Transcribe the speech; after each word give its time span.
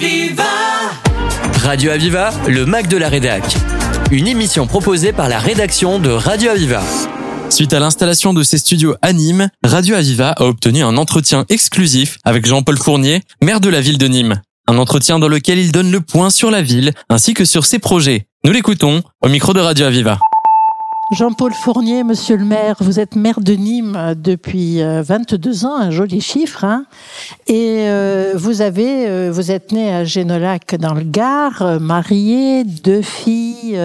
Aviva 0.00 0.44
Radio 1.64 1.90
Aviva, 1.90 2.30
le 2.46 2.66
Mac 2.66 2.86
de 2.86 2.96
la 2.96 3.08
Rédac. 3.08 3.42
Une 4.12 4.28
émission 4.28 4.68
proposée 4.68 5.12
par 5.12 5.28
la 5.28 5.40
rédaction 5.40 5.98
de 5.98 6.08
Radio 6.10 6.50
Aviva. 6.50 6.82
Suite 7.50 7.72
à 7.72 7.80
l'installation 7.80 8.32
de 8.32 8.44
ses 8.44 8.58
studios 8.58 8.94
à 9.02 9.12
Nîmes, 9.12 9.48
Radio 9.64 9.96
Aviva 9.96 10.30
a 10.30 10.44
obtenu 10.44 10.84
un 10.84 10.96
entretien 10.96 11.46
exclusif 11.48 12.18
avec 12.24 12.46
Jean-Paul 12.46 12.78
Fournier, 12.78 13.22
maire 13.42 13.60
de 13.60 13.70
la 13.70 13.80
ville 13.80 13.98
de 13.98 14.06
Nîmes. 14.06 14.40
Un 14.68 14.78
entretien 14.78 15.18
dans 15.18 15.28
lequel 15.28 15.58
il 15.58 15.72
donne 15.72 15.90
le 15.90 16.00
point 16.00 16.30
sur 16.30 16.52
la 16.52 16.62
ville 16.62 16.92
ainsi 17.08 17.34
que 17.34 17.44
sur 17.44 17.66
ses 17.66 17.80
projets. 17.80 18.28
Nous 18.44 18.52
l'écoutons 18.52 19.02
au 19.20 19.28
micro 19.28 19.52
de 19.52 19.60
Radio 19.60 19.86
Aviva. 19.86 20.20
Jean-Paul 21.10 21.54
Fournier, 21.54 22.04
monsieur 22.04 22.36
le 22.36 22.44
maire, 22.44 22.76
vous 22.80 23.00
êtes 23.00 23.16
maire 23.16 23.40
de 23.40 23.54
Nîmes 23.54 24.14
depuis 24.14 24.82
22 24.82 25.64
ans, 25.64 25.76
un 25.76 25.90
joli 25.90 26.20
chiffre, 26.20 26.64
hein 26.64 26.84
et 27.46 27.88
euh, 27.88 28.34
vous 28.36 28.60
avez, 28.60 29.08
euh, 29.08 29.30
vous 29.32 29.50
êtes 29.50 29.72
né 29.72 29.90
à 29.90 30.04
Génolac 30.04 30.74
dans 30.76 30.92
le 30.92 31.04
Gard, 31.04 31.62
euh, 31.62 31.78
marié, 31.78 32.64
deux 32.64 33.00
filles, 33.00 33.78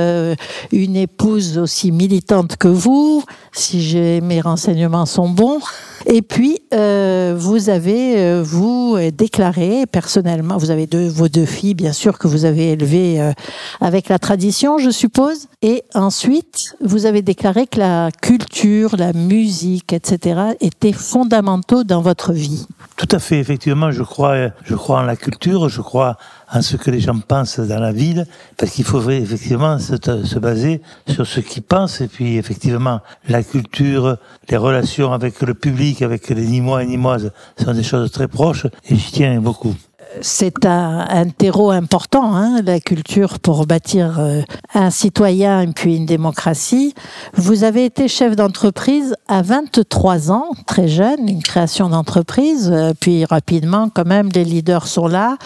une 0.72 0.96
épouse 0.96 1.58
aussi 1.58 1.92
militante 1.92 2.58
que 2.58 2.68
vous, 2.68 3.24
si 3.54 4.22
mes 4.22 4.42
renseignements 4.42 5.06
sont 5.06 5.30
bons. 5.30 5.60
Et 6.06 6.22
puis, 6.22 6.60
euh, 6.74 7.34
vous 7.38 7.70
avez, 7.70 8.18
euh, 8.18 8.44
vous, 8.44 8.98
déclaré 9.16 9.86
personnellement, 9.86 10.58
vous 10.58 10.72
avez 10.72 10.86
deux, 10.86 11.08
vos 11.08 11.30
deux 11.30 11.46
filles, 11.46 11.76
bien 11.76 11.94
sûr, 11.94 12.20
que 12.20 12.28
vous 12.28 12.46
avez 12.46 12.72
élevées 12.72 13.22
euh, 13.22 13.32
avec 13.80 14.10
la 14.10 14.20
tradition, 14.20 14.78
je 14.78 14.90
suppose. 14.90 15.48
Et 15.62 15.84
ensuite, 15.94 16.76
vous 16.82 17.06
avez 17.06 17.13
déclaré 17.22 17.68
que 17.68 17.80
la 17.80 18.10
culture, 18.12 18.96
la 18.98 19.14
musique, 19.14 19.94
etc., 19.94 20.56
étaient 20.60 20.94
fondamentaux 20.94 21.84
dans 21.84 22.02
votre 22.02 22.34
vie. 22.34 22.66
Tout 22.98 23.08
à 23.12 23.20
fait, 23.20 23.40
effectivement, 23.40 23.92
je 23.92 24.04
crois, 24.04 24.50
je 24.64 24.76
crois 24.76 25.00
en 25.00 25.04
la 25.04 25.16
culture, 25.16 25.70
je 25.70 25.82
crois 25.82 26.18
en 26.52 26.62
ce 26.62 26.78
que 26.78 26.92
les 26.92 27.00
gens 27.00 27.20
pensent 27.20 27.60
dans 27.60 27.80
la 27.80 27.92
ville, 27.92 28.26
parce 28.58 28.72
qu'il 28.72 28.86
faudrait 28.86 29.18
effectivement 29.18 29.80
se, 29.80 29.96
se, 29.96 30.40
baser 30.40 30.82
sur 31.08 31.26
ce 31.26 31.40
qu'ils 31.40 31.64
pensent, 31.64 32.02
et 32.02 32.08
puis 32.08 32.38
effectivement, 32.38 33.00
la 33.28 33.44
culture, 33.44 34.18
les 34.50 34.58
relations 34.58 35.14
avec 35.14 35.42
le 35.42 35.54
public, 35.54 36.02
avec 36.02 36.30
les 36.30 36.46
Nîmois 36.46 36.84
et 36.84 36.86
Nîmoises, 36.86 37.32
sont 37.64 37.74
des 37.74 37.84
choses 37.84 38.12
très 38.12 38.28
proches, 38.28 38.66
et 38.90 38.96
j'y 38.96 39.12
tiens 39.12 39.40
beaucoup 39.42 39.76
c'est 40.22 40.66
un, 40.66 41.06
un, 41.10 41.30
terreau 41.30 41.72
important, 41.72 42.36
hein, 42.36 42.62
la 42.64 42.80
culture, 42.80 43.40
pour 43.40 43.66
bâtir 43.66 44.20
euh, 44.20 44.42
un 44.74 44.90
citoyen 44.90 45.62
et 45.62 45.68
puis 45.68 45.96
une 45.96 46.06
démocratie. 46.06 46.94
Vous 47.34 47.64
avez 47.64 47.86
été 47.86 48.08
chef 48.08 48.36
d'entreprise 48.36 49.16
à 49.28 49.42
23 49.42 50.32
ans, 50.32 50.52
très 50.68 50.88
jeune, 50.88 51.28
une 51.28 51.44
création 51.44 51.90
d'entreprise, 51.90 52.70
euh, 52.72 52.94
puis 53.00 53.26
rapidement, 53.26 53.90
quand 53.90 54.06
même, 54.06 54.30
les 54.34 54.46
leaders 54.46 54.88
sont 54.88 55.08
là. 55.08 55.38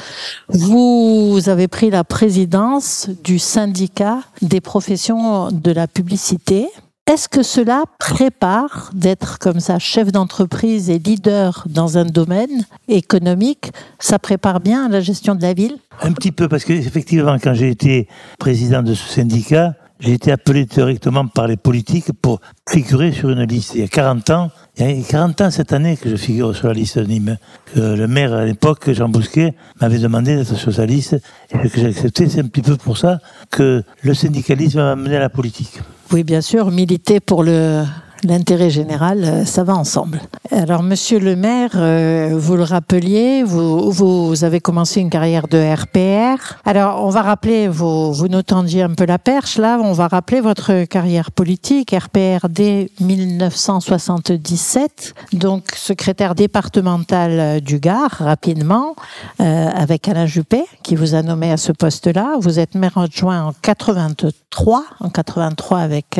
Vous 0.50 1.42
avez 1.48 1.68
pris 1.68 1.90
la 1.90 2.04
présidence 2.04 3.10
du 3.24 3.40
syndicat 3.40 4.20
des 4.42 4.62
professions 4.62 5.50
de 5.52 5.72
la 5.72 5.88
publicité. 5.88 6.70
Est-ce 7.08 7.30
que 7.30 7.42
cela 7.42 7.84
prépare 8.00 8.92
d'être 8.94 9.40
comme 9.40 9.62
ça 9.62 9.80
chef 9.80 10.12
d'entreprise 10.12 10.90
et 10.90 11.00
leader 11.00 11.64
dans 11.70 11.98
un 11.98 12.04
domaine 12.04 12.66
économique 12.90 13.72
Ça 13.98 14.20
prépare 14.20 14.60
bien 14.60 14.90
la 14.90 15.00
gestion 15.00 15.34
de 15.34 15.42
la 15.42 15.54
ville? 15.54 15.78
Un 16.02 16.12
petit 16.12 16.34
peu, 16.34 16.50
parce 16.50 16.66
qu'effectivement, 16.66 17.38
quand 17.42 17.54
j'ai 17.54 17.70
été 17.70 18.10
président 18.40 18.84
de 18.84 18.94
ce 18.94 19.08
syndicat, 19.08 19.76
j'ai 20.02 20.12
été 20.12 20.34
appelé 20.34 20.66
directement 20.66 21.26
par 21.28 21.48
les 21.48 21.56
politiques 21.56 22.12
pour 22.22 22.42
figurer 22.70 23.14
sur 23.14 23.30
une 23.30 23.44
liste. 23.44 23.76
Il 23.76 23.82
y 23.82 23.86
a 23.86 23.88
40 23.88 24.30
ans, 24.32 24.52
il 24.78 25.00
y 25.00 25.02
a 25.02 25.08
40 25.08 25.40
ans 25.40 25.50
cette 25.50 25.72
année 25.72 25.96
que 25.96 26.10
je 26.10 26.18
figure 26.18 26.54
sur 26.54 26.68
la 26.68 26.74
liste 26.74 27.00
de 27.00 27.06
Nîmes. 27.06 27.38
le 27.78 28.06
maire 28.06 28.34
à 28.34 28.44
l'époque, 28.44 28.92
Jean 28.92 29.08
Bousquet, 29.08 29.56
m'avait 29.80 30.00
demandé 30.00 30.36
d'être 30.36 30.58
sur 30.58 30.74
sa 30.74 30.86
liste. 30.86 31.16
Et 31.52 31.70
que 31.70 31.80
j'ai 31.80 31.88
accepté, 31.88 32.28
c'est 32.28 32.42
un 32.42 32.48
petit 32.48 32.62
peu 32.62 32.76
pour 32.76 32.98
ça 32.98 33.20
que 33.50 33.82
le 34.02 34.14
syndicalisme 34.14 34.80
m'a 34.80 34.92
amené 34.92 35.16
à 35.16 35.20
la 35.20 35.30
politique. 35.30 35.80
Oui, 36.12 36.24
bien 36.24 36.40
sûr, 36.40 36.72
militer 36.72 37.20
pour 37.20 37.44
le, 37.44 37.84
l'intérêt 38.24 38.70
général, 38.70 39.24
euh, 39.24 39.46
ça 39.46 39.64
va 39.64 39.76
ensemble. 39.76 40.22
Alors, 40.52 40.84
monsieur 40.84 41.20
le 41.20 41.36
maire, 41.36 41.72
euh, 41.76 42.36
vous 42.38 42.56
le 42.56 42.64
rappeliez, 42.64 43.44
vous, 43.44 44.44
avez 44.44 44.60
commencé 44.60 45.02
une 45.02 45.10
carrière 45.10 45.48
de 45.48 45.58
RPR. 45.58 46.60
Alors, 46.66 47.04
on 47.04 47.10
va 47.10 47.22
rappeler, 47.22 47.68
vous, 47.68 48.14
vous 48.14 48.28
nous 48.28 48.44
tendiez 48.44 48.84
un 48.84 48.94
peu 48.94 49.06
la 49.06 49.20
perche, 49.20 49.58
là, 49.58 49.80
on 49.82 49.94
va 49.94 50.08
rappeler 50.08 50.42
votre 50.42 50.86
carrière 50.86 51.32
politique, 51.32 51.92
RPR 51.92 52.48
dès 52.50 52.90
1977, 53.00 55.14
donc 55.34 55.72
secrétaire 55.76 56.36
départemental 56.36 57.62
du 57.62 57.80
Gard, 57.80 58.16
rapidement, 58.20 58.96
euh, 59.42 59.70
avec 59.74 60.08
Alain 60.08 60.26
Juppé, 60.26 60.64
qui 60.84 60.96
vous 60.96 61.16
a 61.16 61.22
nommé 61.22 61.52
à 61.52 61.58
ce 61.58 61.72
poste-là. 61.72 62.36
Vous 62.40 62.60
êtes 62.60 62.76
maire 62.76 62.98
adjoint 62.98 63.44
en 63.44 63.54
83, 63.62 64.84
en 65.00 65.10
83 65.10 65.80
avec 65.80 66.20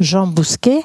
Jean 0.00 0.26
Bousquet, 0.26 0.82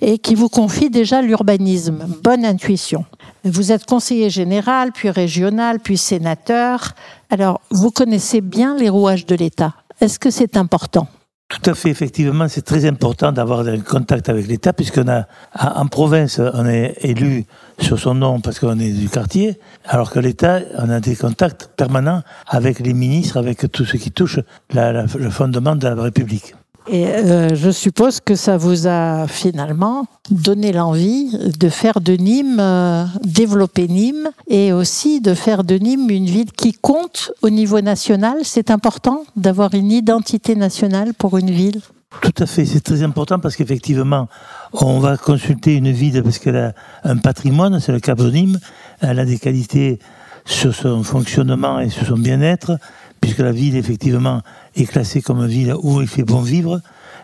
et 0.00 0.18
qui 0.18 0.34
vous 0.34 0.48
confie 0.48 0.90
déjà 0.90 1.22
l'urbanisme. 1.22 2.06
Bonne 2.22 2.44
intuition. 2.44 3.04
Vous 3.44 3.72
êtes 3.72 3.84
conseiller 3.86 4.30
général, 4.30 4.92
puis 4.92 5.10
régional, 5.10 5.80
puis 5.80 5.96
sénateur. 5.96 6.92
Alors, 7.30 7.60
vous 7.70 7.90
connaissez 7.90 8.40
bien 8.40 8.76
les 8.76 8.88
rouages 8.88 9.26
de 9.26 9.34
l'État. 9.34 9.74
Est-ce 10.00 10.18
que 10.18 10.30
c'est 10.30 10.56
important? 10.56 11.08
Tout 11.48 11.70
à 11.70 11.74
fait, 11.74 11.90
effectivement, 11.90 12.48
c'est 12.48 12.62
très 12.62 12.84
important 12.86 13.30
d'avoir 13.30 13.60
un 13.60 13.78
contact 13.78 14.28
avec 14.28 14.48
l'État, 14.48 14.72
puisqu'on 14.72 15.08
a, 15.08 15.26
en 15.54 15.86
province, 15.86 16.40
on 16.40 16.66
est 16.66 16.96
élu 17.02 17.44
sur 17.78 18.00
son 18.00 18.14
nom 18.14 18.40
parce 18.40 18.58
qu'on 18.58 18.80
est 18.80 18.90
du 18.90 19.08
quartier, 19.08 19.56
alors 19.84 20.10
que 20.10 20.18
l'État, 20.18 20.58
on 20.76 20.90
a 20.90 20.98
des 20.98 21.14
contacts 21.14 21.70
permanents 21.76 22.22
avec 22.48 22.80
les 22.80 22.94
ministres, 22.94 23.36
avec 23.36 23.70
tout 23.70 23.84
ce 23.84 23.96
qui 23.96 24.10
touche 24.10 24.40
le 24.74 25.30
fondement 25.30 25.76
de 25.76 25.86
la 25.86 25.94
République. 25.94 26.56
Et 26.88 27.06
euh, 27.06 27.54
je 27.54 27.70
suppose 27.70 28.20
que 28.20 28.36
ça 28.36 28.56
vous 28.56 28.86
a 28.86 29.26
finalement 29.26 30.06
donné 30.30 30.72
l'envie 30.72 31.36
de 31.58 31.68
faire 31.68 32.00
de 32.00 32.12
Nîmes, 32.12 32.60
euh, 32.60 33.04
développer 33.24 33.88
Nîmes, 33.88 34.30
et 34.48 34.72
aussi 34.72 35.20
de 35.20 35.34
faire 35.34 35.64
de 35.64 35.74
Nîmes 35.76 36.10
une 36.10 36.26
ville 36.26 36.52
qui 36.52 36.72
compte 36.72 37.32
au 37.42 37.50
niveau 37.50 37.80
national. 37.80 38.38
C'est 38.44 38.70
important 38.70 39.24
d'avoir 39.34 39.74
une 39.74 39.90
identité 39.90 40.54
nationale 40.54 41.12
pour 41.14 41.38
une 41.38 41.50
ville. 41.50 41.80
Tout 42.22 42.34
à 42.38 42.46
fait, 42.46 42.64
c'est 42.64 42.80
très 42.80 43.02
important 43.02 43.40
parce 43.40 43.56
qu'effectivement, 43.56 44.28
on 44.72 45.00
va 45.00 45.16
consulter 45.16 45.74
une 45.74 45.90
ville 45.90 46.22
parce 46.22 46.38
qu'elle 46.38 46.56
a 46.56 46.72
un 47.04 47.16
patrimoine, 47.16 47.80
c'est 47.80 47.92
le 47.92 48.00
Cap 48.00 48.18
de 48.18 48.30
Nîmes, 48.30 48.58
elle 49.00 49.18
a 49.18 49.24
des 49.24 49.38
qualités 49.38 49.98
sur 50.44 50.74
son 50.74 51.02
fonctionnement 51.02 51.80
et 51.80 51.90
sur 51.90 52.06
son 52.06 52.16
bien-être, 52.16 52.78
puisque 53.26 53.40
la 53.40 53.50
ville, 53.50 53.74
effectivement, 53.74 54.40
est 54.76 54.86
classée 54.86 55.20
comme 55.20 55.40
une 55.40 55.48
ville 55.48 55.74
où 55.82 56.00
il 56.00 56.06
fait 56.06 56.22
bon 56.22 56.42
vivre. 56.42 56.80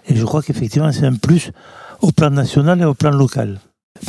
Et 0.09 0.17
je 0.17 0.25
crois 0.25 0.43
qu'effectivement, 0.43 0.91
c'est 0.91 1.07
un 1.07 1.15
plus 1.15 1.53
au 2.01 2.11
plan 2.11 2.31
national 2.31 2.81
et 2.81 2.85
au 2.85 2.95
plan 2.95 3.13
local. 3.13 3.61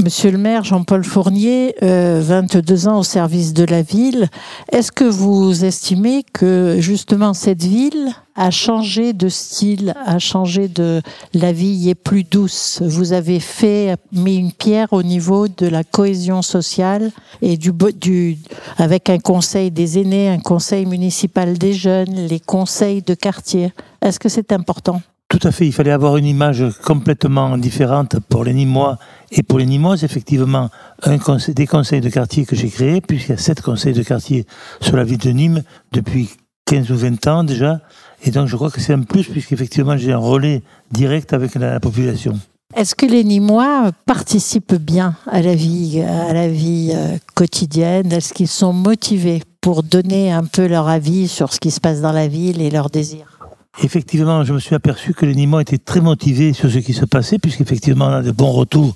Monsieur 0.01 0.31
le 0.31 0.39
maire 0.39 0.63
Jean-Paul 0.63 1.03
Fournier, 1.03 1.75
22 1.81 2.87
euh, 2.87 2.89
ans 2.89 2.99
au 2.99 3.03
service 3.03 3.53
de 3.53 3.63
la 3.63 3.83
ville, 3.83 4.27
est-ce 4.71 4.91
que 4.91 5.03
vous 5.03 5.65
estimez 5.65 6.23
que 6.33 6.77
justement 6.79 7.35
cette 7.35 7.63
ville 7.63 8.09
a 8.35 8.49
changé 8.49 9.13
de 9.13 9.29
style, 9.29 9.93
a 10.03 10.17
changé 10.17 10.67
de 10.67 11.03
la 11.35 11.53
vie 11.53 11.89
est 11.89 11.95
plus 11.95 12.23
douce? 12.23 12.81
Vous 12.83 13.13
avez 13.13 13.39
fait 13.39 13.95
mis 14.11 14.37
une 14.37 14.51
pierre 14.51 14.91
au 14.93 15.03
niveau 15.03 15.47
de 15.47 15.67
la 15.67 15.83
cohésion 15.83 16.41
sociale 16.41 17.11
et 17.43 17.55
du, 17.55 17.71
du 17.95 18.39
avec 18.77 19.11
un 19.11 19.19
conseil 19.19 19.69
des 19.69 19.99
aînés, 19.99 20.27
un 20.27 20.39
conseil 20.39 20.87
municipal 20.87 21.55
des 21.55 21.73
jeunes, 21.73 22.15
les 22.15 22.39
conseils 22.39 23.03
de 23.03 23.13
quartier. 23.13 23.71
Est-ce 24.01 24.19
que 24.19 24.27
c'est 24.27 24.53
important? 24.53 25.01
Tout 25.33 25.47
à 25.47 25.51
fait, 25.51 25.65
il 25.65 25.71
fallait 25.71 25.91
avoir 25.91 26.17
une 26.17 26.27
image 26.27 26.63
complètement 26.85 27.57
différente 27.57 28.17
pour 28.29 28.43
les 28.43 28.53
Nîmois 28.53 28.99
et 29.33 29.43
pour 29.43 29.59
les 29.59 29.65
Nîmoises. 29.65 30.03
Effectivement, 30.03 30.69
un 31.03 31.17
des 31.49 31.67
conseils 31.67 32.01
de 32.01 32.09
quartier 32.09 32.45
que 32.45 32.55
j'ai 32.55 32.69
créés, 32.69 33.01
puisqu'il 33.01 33.31
y 33.31 33.35
a 33.35 33.37
sept 33.37 33.61
conseils 33.61 33.93
de 33.93 34.03
quartier 34.03 34.45
sur 34.81 34.95
la 34.95 35.03
ville 35.03 35.17
de 35.17 35.31
Nîmes 35.31 35.63
depuis 35.91 36.29
15 36.65 36.91
ou 36.91 36.95
20 36.95 37.27
ans 37.27 37.43
déjà. 37.43 37.81
Et 38.23 38.31
donc 38.31 38.47
je 38.47 38.55
crois 38.55 38.71
que 38.71 38.79
c'est 38.79 38.93
un 38.93 39.01
plus, 39.01 39.25
puisqu'effectivement 39.25 39.97
j'ai 39.97 40.13
un 40.13 40.17
relais 40.17 40.61
direct 40.91 41.33
avec 41.33 41.55
la, 41.55 41.79
population. 41.79 42.39
Est-ce 42.75 42.95
que 42.95 43.05
les 43.05 43.23
Nîmois 43.23 43.91
participent 44.05 44.75
bien 44.75 45.15
à 45.27 45.41
la 45.41 45.53
vie, 45.53 46.01
à 46.01 46.33
la 46.33 46.47
vie 46.47 46.91
euh, 46.93 47.17
quotidienne? 47.35 48.11
Est-ce 48.11 48.33
qu'ils 48.33 48.47
sont 48.47 48.73
motivés 48.73 49.43
pour 49.61 49.83
donner 49.83 50.31
un 50.31 50.43
peu 50.43 50.67
leur 50.67 50.87
avis 50.87 51.27
sur 51.27 51.53
ce 51.53 51.59
qui 51.59 51.69
se 51.69 51.79
passe 51.79 52.01
dans 52.01 52.11
la 52.11 52.27
ville 52.27 52.61
et 52.61 52.71
leurs 52.71 52.89
désirs? 52.89 53.32
Effectivement, 53.81 54.43
je 54.43 54.53
me 54.53 54.59
suis 54.59 54.75
aperçu 54.75 55.13
que 55.13 55.25
les 55.25 55.33
Nîmois 55.33 55.61
étaient 55.61 55.79
très 55.79 55.99
motivés 55.99 56.53
sur 56.53 56.69
ce 56.69 56.77
qui 56.77 56.93
se 56.93 57.05
passait, 57.05 57.39
puisqu'effectivement, 57.39 58.05
on 58.05 58.13
a 58.13 58.21
de 58.21 58.31
bons 58.31 58.51
retours 58.51 58.95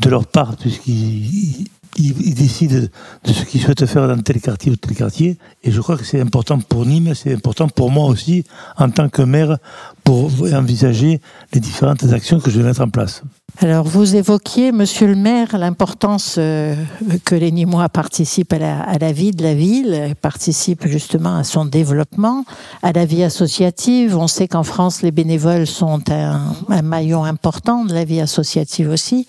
de 0.00 0.10
leur 0.10 0.26
part, 0.26 0.56
puisqu'ils 0.56 1.68
il, 1.96 2.34
décide 2.34 2.90
de 3.24 3.32
ce 3.32 3.44
qu'il 3.44 3.60
souhaite 3.60 3.84
faire 3.86 4.06
dans 4.08 4.20
tel 4.20 4.40
quartier 4.40 4.72
ou 4.72 4.76
tel 4.76 4.94
quartier. 4.94 5.38
Et 5.64 5.70
je 5.70 5.80
crois 5.80 5.96
que 5.96 6.04
c'est 6.04 6.20
important 6.20 6.58
pour 6.58 6.86
Nîmes, 6.86 7.14
c'est 7.14 7.34
important 7.34 7.68
pour 7.68 7.90
moi 7.90 8.06
aussi, 8.06 8.44
en 8.76 8.90
tant 8.90 9.08
que 9.08 9.22
maire, 9.22 9.58
pour 10.04 10.30
envisager 10.52 11.20
les 11.52 11.60
différentes 11.60 12.04
actions 12.12 12.40
que 12.40 12.50
je 12.50 12.58
vais 12.58 12.64
mettre 12.64 12.80
en 12.80 12.88
place. 12.88 13.22
Alors, 13.60 13.84
vous 13.84 14.14
évoquiez, 14.14 14.70
monsieur 14.70 15.08
le 15.08 15.16
maire, 15.16 15.58
l'importance 15.58 16.36
euh, 16.38 16.76
que 17.24 17.34
les 17.34 17.50
Nîmois 17.50 17.88
participent 17.88 18.52
à 18.52 18.98
la, 19.00 19.12
vie 19.12 19.32
de 19.32 19.42
la 19.42 19.54
ville, 19.54 20.14
participent 20.22 20.86
justement 20.86 21.36
à 21.36 21.44
son 21.44 21.64
développement, 21.64 22.44
à 22.82 22.92
la 22.92 23.04
vie 23.04 23.24
associative. 23.24 24.16
On 24.16 24.28
sait 24.28 24.46
qu'en 24.46 24.62
France, 24.62 25.02
les 25.02 25.10
bénévoles 25.10 25.66
sont 25.66 26.02
un 26.10 26.82
maillon 26.82 27.24
important 27.24 27.84
de 27.84 27.94
la 27.94 28.04
vie 28.04 28.20
associative 28.20 28.90
aussi. 28.90 29.26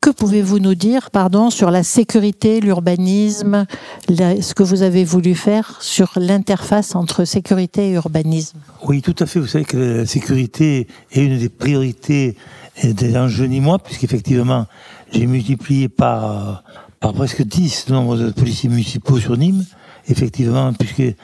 Que 0.00 0.08
pouvez-vous 0.08 0.60
nous 0.60 0.74
dire, 0.74 1.10
pardon, 1.10 1.50
sur 1.50 1.70
la 1.70 1.82
sécurité, 1.82 2.60
l'urbanisme, 2.60 3.66
ce 4.08 4.54
que 4.54 4.62
vous 4.62 4.80
avez 4.80 5.04
voulu 5.04 5.34
faire 5.34 5.76
sur 5.82 6.12
l'interface 6.16 6.94
entre 6.94 7.26
sécurité 7.26 7.90
et 7.90 7.92
urbanisme? 7.92 8.56
Oui, 8.84 9.02
tout 9.02 9.14
à 9.18 9.26
fait. 9.26 9.40
Vous 9.40 9.46
savez 9.46 9.66
que 9.66 9.76
la 9.76 10.06
sécurité 10.06 10.88
est 11.12 11.22
une 11.22 11.38
des 11.38 11.50
priorités 11.50 12.34
des 12.82 13.14
enjeux 13.18 13.44
nîmois, 13.44 13.78
puisqu'effectivement, 13.78 14.66
j'ai 15.12 15.26
multiplié 15.26 15.90
par, 15.90 16.64
par 16.98 17.12
presque 17.12 17.42
10 17.42 17.90
le 17.90 17.94
nombre 17.94 18.16
de 18.16 18.30
policiers 18.30 18.70
municipaux 18.70 19.18
sur 19.18 19.36
Nîmes. 19.36 19.66
Effectivement, 20.08 20.72
puisque 20.72 21.14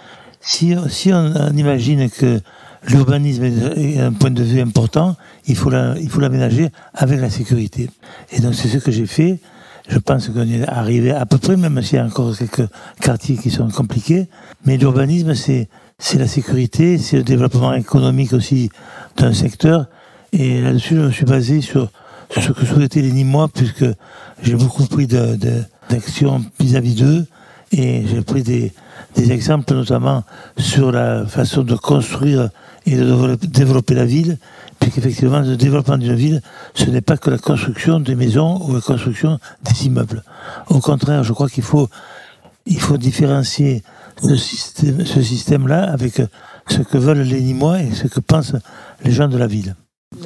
si, 0.42 0.74
si 0.90 1.14
on 1.14 1.56
imagine 1.56 2.10
que 2.10 2.42
l'urbanisme 2.88 3.44
est 3.44 3.98
un 3.98 4.12
point 4.12 4.30
de 4.30 4.42
vue 4.42 4.60
important, 4.60 5.16
il 5.46 5.56
faut 5.56 5.70
l'aménager 5.70 6.70
avec 6.94 7.20
la 7.20 7.30
sécurité. 7.30 7.90
Et 8.32 8.40
donc 8.40 8.54
c'est 8.54 8.68
ce 8.68 8.78
que 8.78 8.90
j'ai 8.90 9.06
fait. 9.06 9.38
Je 9.88 9.98
pense 9.98 10.28
qu'on 10.28 10.48
est 10.48 10.66
arrivé 10.66 11.12
à 11.12 11.26
peu 11.26 11.38
près, 11.38 11.56
même 11.56 11.80
s'il 11.80 11.96
y 11.96 12.00
a 12.00 12.04
encore 12.04 12.36
quelques 12.36 12.68
quartiers 13.00 13.36
qui 13.36 13.50
sont 13.50 13.68
compliqués. 13.68 14.26
Mais 14.64 14.76
l'urbanisme, 14.76 15.34
c'est 15.34 15.68
la 16.18 16.26
sécurité, 16.26 16.98
c'est 16.98 17.18
le 17.18 17.22
développement 17.22 17.72
économique 17.74 18.32
aussi 18.32 18.70
d'un 19.16 19.32
secteur. 19.32 19.86
Et 20.32 20.60
là-dessus, 20.60 20.96
je 20.96 21.00
me 21.00 21.10
suis 21.12 21.24
basé 21.24 21.60
sur, 21.60 21.90
ce 22.36 22.50
que 22.50 22.66
souhaitaient 22.66 23.02
les 23.02 23.12
Nîmois, 23.12 23.48
puisque 23.48 23.84
j'ai 24.42 24.56
beaucoup 24.56 24.84
pris 24.86 25.06
d'actions 25.06 26.44
vis-à-vis 26.58 26.96
d'eux. 26.96 27.26
Et 27.72 28.04
j'ai 28.08 28.22
pris 28.22 28.42
des, 28.42 28.72
des 29.14 29.32
exemples 29.32 29.72
notamment 29.74 30.24
sur 30.56 30.92
la 30.92 31.26
façon 31.26 31.62
de 31.62 31.74
construire 31.74 32.50
et 32.86 32.96
de 32.96 33.34
développer 33.46 33.94
la 33.94 34.04
ville, 34.04 34.38
puisqu'effectivement, 34.78 35.40
le 35.40 35.56
développement 35.56 35.98
d'une 35.98 36.14
ville, 36.14 36.40
ce 36.74 36.88
n'est 36.88 37.00
pas 37.00 37.16
que 37.16 37.30
la 37.30 37.38
construction 37.38 37.98
des 38.00 38.14
maisons 38.14 38.62
ou 38.64 38.74
la 38.74 38.80
construction 38.80 39.38
des 39.64 39.86
immeubles. 39.86 40.22
Au 40.68 40.80
contraire, 40.80 41.24
je 41.24 41.32
crois 41.32 41.48
qu'il 41.48 41.64
faut, 41.64 41.88
il 42.64 42.80
faut 42.80 42.96
différencier 42.96 43.82
ce 44.22 44.36
système, 44.36 45.04
ce 45.04 45.20
système-là 45.20 45.90
avec 45.90 46.22
ce 46.68 46.78
que 46.82 46.96
veulent 46.96 47.22
les 47.22 47.40
Nîmois 47.40 47.82
et 47.82 47.92
ce 47.92 48.06
que 48.06 48.20
pensent 48.20 48.56
les 49.04 49.12
gens 49.12 49.28
de 49.28 49.36
la 49.36 49.46
ville. 49.46 49.74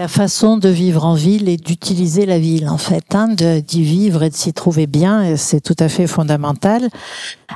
La 0.01 0.09
façon 0.09 0.57
de 0.57 0.71
vivre 0.71 1.05
en 1.05 1.13
ville 1.13 1.47
et 1.51 1.59
d'utiliser 1.59 2.25
la 2.25 2.39
ville, 2.39 2.71
en 2.71 2.79
fait, 2.79 3.15
hein, 3.15 3.29
d'y 3.35 3.83
vivre 3.83 4.23
et 4.23 4.31
de 4.31 4.35
s'y 4.35 4.55
trouver 4.55 4.87
bien, 4.87 5.37
c'est 5.37 5.61
tout 5.61 5.77
à 5.79 5.91
fait 5.91 6.07
fondamental. 6.07 6.89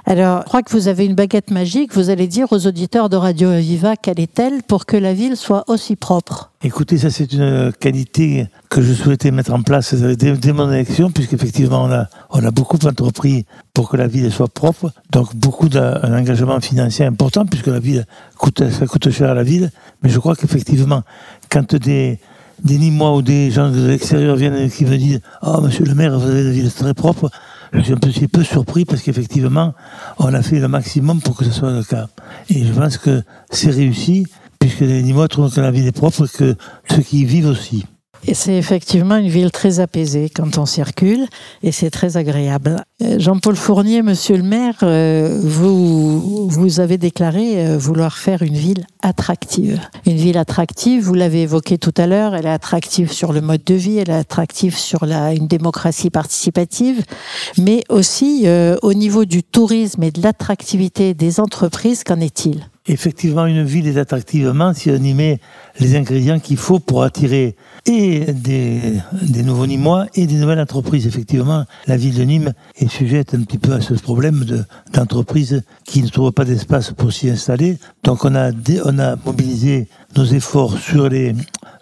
Alors, 0.05 0.41
je 0.43 0.49
crois 0.49 0.61
que 0.61 0.71
vous 0.71 0.89
avez 0.89 1.07
une 1.07 1.15
baguette 1.15 1.51
magique. 1.51 1.95
Vous 1.95 2.11
allez 2.11 2.27
dire 2.27 2.49
aux 2.53 2.67
auditeurs 2.67 3.09
de 3.09 3.17
Radio 3.17 3.51
Viva 3.53 3.97
quelle 3.97 4.21
est-elle 4.21 4.63
pour 4.63 4.85
que 4.85 4.99
la 4.99 5.15
ville 5.15 5.39
soit 5.39 5.65
aussi 5.69 5.97
propre 5.97 6.51
Écoutez, 6.63 6.99
ça 6.99 7.09
c'est 7.09 7.33
une 7.33 7.73
qualité 7.81 8.47
que 8.69 8.83
je 8.83 8.93
souhaitais 8.93 9.31
mettre 9.31 9.55
en 9.55 9.63
place 9.63 9.95
dès, 9.95 10.53
mon 10.53 10.71
élection, 10.71 11.11
puisqu'effectivement 11.11 11.85
on 11.85 11.93
a, 11.93 12.09
on 12.29 12.45
a 12.45 12.51
beaucoup 12.51 12.79
entrepris 12.85 13.47
pour 13.73 13.89
que 13.89 13.97
la 13.97 14.07
ville 14.07 14.31
soit 14.31 14.49
propre, 14.49 14.93
donc 15.11 15.35
beaucoup 15.35 15.71
d'un 15.71 16.15
engagement 16.15 16.61
financier 16.61 17.07
important, 17.07 17.47
puisque 17.47 17.69
la 17.69 17.81
ville 17.81 18.05
coûte, 18.37 18.69
ça 18.71 18.87
coûte 18.87 19.11
cher 19.11 19.31
à 19.31 19.35
la 19.35 19.45
ville. 19.45 19.71
Mais 20.03 20.11
je 20.11 20.19
crois 20.19 20.37
qu'effectivement, 20.37 21.03
quand 21.51 21.75
des, 21.75 22.19
des 22.63 22.79
Nîmois 22.79 23.15
ou 23.17 23.23
des 23.23 23.51
gens 23.51 23.71
de 23.71 23.87
l'extérieur 23.87 24.37
viennent 24.37 24.57
et 24.57 24.71
qui 24.71 24.85
me 24.85 24.97
disent 24.97 25.21
Oh, 25.43 25.61
monsieur 25.61 25.85
le 25.85 25.95
maire, 25.95 26.19
vous 26.19 26.29
avez 26.29 26.43
une 26.43 26.53
ville 26.53 26.73
très 26.73 26.95
propre, 26.95 27.31
je 27.73 27.81
suis 27.81 27.93
un 27.93 27.97
petit 27.97 28.29
peu 28.29 28.43
surpris 28.43 28.85
parce 28.85 29.03
qu'effectivement, 29.03 29.75
on 30.19 30.33
a 30.33 30.43
fait 30.43 30.61
le 30.61 30.69
maximum 30.69 31.21
pour 31.21 31.37
que 31.37 31.45
ce 31.45 31.51
soit 31.51 31.73
le 31.73 31.83
cas. 31.83 32.07
Et 32.49 32.65
je 32.65 32.73
pense 32.73 32.99
que 32.99 33.23
c'est 33.51 33.71
réussi, 33.71 34.27
puisque 34.59 34.81
les 34.81 35.03
Nîmois 35.03 35.29
trouvent 35.29 35.53
que 35.53 35.61
la 35.61 35.71
ville 35.71 35.87
est 35.87 35.93
propre 35.93 36.27
et 36.27 36.39
que 36.39 36.57
ceux 36.91 37.03
qui 37.03 37.21
y 37.23 37.25
vivent 37.25 37.49
aussi. 37.49 37.85
C'est 38.33 38.57
effectivement 38.57 39.17
une 39.17 39.29
ville 39.29 39.51
très 39.51 39.81
apaisée 39.81 40.31
quand 40.31 40.57
on 40.57 40.67
circule 40.67 41.27
et 41.63 41.73
c'est 41.73 41.91
très 41.91 42.17
agréable. 42.17 42.83
Euh, 43.03 43.19
Jean-Paul 43.19 43.55
Fournier, 43.55 44.03
monsieur 44.03 44.37
le 44.37 44.43
maire, 44.43 44.77
euh, 44.83 45.39
vous, 45.43 46.49
vous 46.49 46.81
avez 46.81 46.97
déclaré 46.97 47.67
euh, 47.67 47.77
vouloir 47.77 48.17
faire 48.17 48.43
une 48.43 48.57
ville 48.57 48.87
attractive. 49.03 49.79
Une 50.07 50.17
ville 50.17 50.39
attractive, 50.39 51.05
vous 51.05 51.15
l'avez 51.15 51.43
évoqué 51.43 51.77
tout 51.77 51.95
à 51.97 52.07
l'heure, 52.07 52.35
elle 52.35 52.47
est 52.47 52.51
attractive 52.51 53.13
sur 53.13 53.33
le 53.33 53.41
mode 53.43 53.63
de 53.65 53.75
vie, 53.75 53.99
elle 53.99 54.11
est 54.11 54.15
attractive 54.15 54.77
sur 54.77 55.05
une 55.05 55.47
démocratie 55.47 56.11
participative, 56.11 57.03
mais 57.59 57.83
aussi 57.91 58.47
au 58.83 58.95
niveau 58.95 59.25
du 59.25 59.43
tourisme 59.43 60.03
et 60.03 60.11
de 60.11 60.23
l'attractivité 60.23 61.15
des 61.15 61.41
entreprises, 61.41 62.05
qu'en 62.05 62.21
est-il? 62.21 62.67
Effectivement, 62.87 63.47
une 63.47 63.65
ville 63.65 63.87
est 63.89 63.97
attractivement 63.97 64.75
si 64.75 64.91
on 64.91 64.97
y 64.97 65.15
met 65.15 65.41
les 65.81 65.97
ingrédients 65.97 66.39
qu'il 66.39 66.59
faut 66.59 66.79
pour 66.79 67.03
attirer 67.03 67.57
et 67.87 68.33
des, 68.33 69.03
nouveaux 69.43 69.67
Nîmois 69.67 70.07
et 70.15 70.27
des 70.27 70.37
nouvelles 70.37 70.61
entreprises. 70.61 71.07
Effectivement, 71.07 71.65
la 71.87 71.97
ville 71.97 72.17
de 72.17 72.23
Nîmes 72.23 72.53
est 72.77 72.89
sujette 72.89 73.35
un 73.35 73.43
petit 73.43 73.59
peu 73.59 73.73
à 73.73 73.81
ce 73.81 73.95
problème 73.95 74.45
d'entreprises 74.93 75.63
qui 75.85 76.03
ne 76.03 76.09
trouvent 76.09 76.33
pas 76.33 76.45
d'espace 76.45 76.93
pour 76.93 77.13
s'y 77.13 77.29
installer. 77.29 77.79
Donc 78.03 78.25
on 78.25 78.35
a, 78.35 78.53
mobilisé 79.27 79.89
nos 80.17 80.25
efforts 80.25 80.79
sur 80.79 81.09
les 81.09 81.35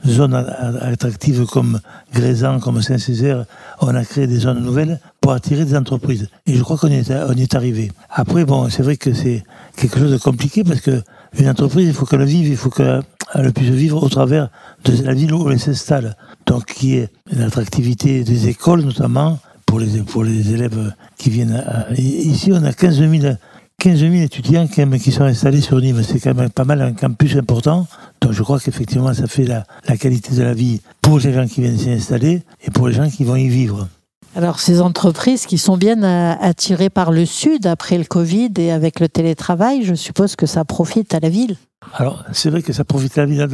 zones 0.06 0.34
attractives 0.34 1.46
comme 1.46 1.80
Grézan, 2.12 2.58
comme 2.58 2.82
Saint-Césaire. 2.82 3.44
On 3.80 3.94
a 3.94 4.04
créé 4.04 4.26
des 4.26 4.38
zones 4.38 4.62
nouvelles 4.62 4.98
pour 5.20 5.32
attirer 5.32 5.64
des 5.64 5.76
entreprises. 5.76 6.28
Et 6.46 6.56
je 6.56 6.62
crois 6.62 6.76
qu'on 6.76 6.88
est, 6.88 7.12
on 7.12 7.36
est 7.36 7.54
arrivé. 7.54 7.92
Après, 8.10 8.44
bon, 8.44 8.68
c'est 8.70 8.82
vrai 8.82 8.96
que 8.96 9.12
c'est 9.12 9.44
quelque 9.76 10.00
chose 10.00 10.10
de 10.10 10.18
compliqué 10.18 10.64
parce 10.64 10.80
que 10.80 11.02
une 11.38 11.48
entreprise, 11.48 11.88
il 11.88 11.94
faut 11.94 12.06
qu'elle 12.06 12.24
vive, 12.24 12.48
il 12.48 12.56
faut 12.56 12.70
qu'elle 12.70 13.52
puisse 13.54 13.70
vivre 13.70 14.02
au 14.02 14.08
travers 14.08 14.50
de 14.84 15.02
la 15.02 15.14
ville 15.14 15.32
où 15.32 15.50
elle 15.50 15.58
s'installe. 15.58 16.16
Donc, 16.46 16.66
qui 16.66 16.96
est 16.96 17.08
l'attractivité 17.30 18.24
des 18.24 18.48
écoles, 18.48 18.82
notamment, 18.82 19.38
pour 19.66 19.80
les, 19.80 20.02
pour 20.02 20.24
les 20.24 20.52
élèves 20.52 20.92
qui 21.16 21.30
viennent. 21.30 21.64
ici, 21.96 22.52
on 22.52 22.62
a 22.64 22.72
15 22.72 22.98
000, 22.98 23.34
15 23.78 23.98
000 23.98 24.14
étudiants 24.14 24.66
qui 24.66 25.12
sont 25.12 25.24
installés 25.24 25.60
sur 25.62 25.80
Nîmes. 25.80 26.02
C'est 26.02 26.20
quand 26.20 26.34
même 26.34 26.50
pas 26.50 26.64
mal 26.64 26.82
un 26.82 26.92
campus 26.92 27.36
important. 27.36 27.86
Donc, 28.20 28.32
je 28.32 28.42
crois 28.42 28.60
qu'effectivement, 28.60 29.14
ça 29.14 29.26
fait 29.26 29.44
la, 29.44 29.64
la 29.88 29.96
qualité 29.96 30.34
de 30.34 30.42
la 30.42 30.54
vie 30.54 30.80
pour 31.00 31.18
les 31.18 31.32
gens 31.32 31.46
qui 31.46 31.62
viennent 31.62 31.78
s'y 31.78 31.90
installer 31.90 32.42
et 32.62 32.70
pour 32.70 32.88
les 32.88 32.94
gens 32.94 33.08
qui 33.08 33.24
vont 33.24 33.36
y 33.36 33.48
vivre. 33.48 33.88
Alors 34.34 34.60
ces 34.60 34.80
entreprises 34.80 35.44
qui 35.44 35.58
sont 35.58 35.76
bien 35.76 36.02
attirées 36.02 36.88
par 36.88 37.12
le 37.12 37.26
sud 37.26 37.66
après 37.66 37.98
le 37.98 38.04
Covid 38.04 38.52
et 38.56 38.72
avec 38.72 38.98
le 38.98 39.08
télétravail, 39.08 39.84
je 39.84 39.94
suppose 39.94 40.36
que 40.36 40.46
ça 40.46 40.64
profite 40.64 41.14
à 41.14 41.20
la 41.20 41.28
ville. 41.28 41.56
Alors 41.94 42.24
c'est 42.32 42.48
vrai 42.48 42.62
que 42.62 42.72
ça 42.72 42.84
profite 42.84 43.18
à 43.18 43.22
la 43.22 43.26
ville. 43.26 43.48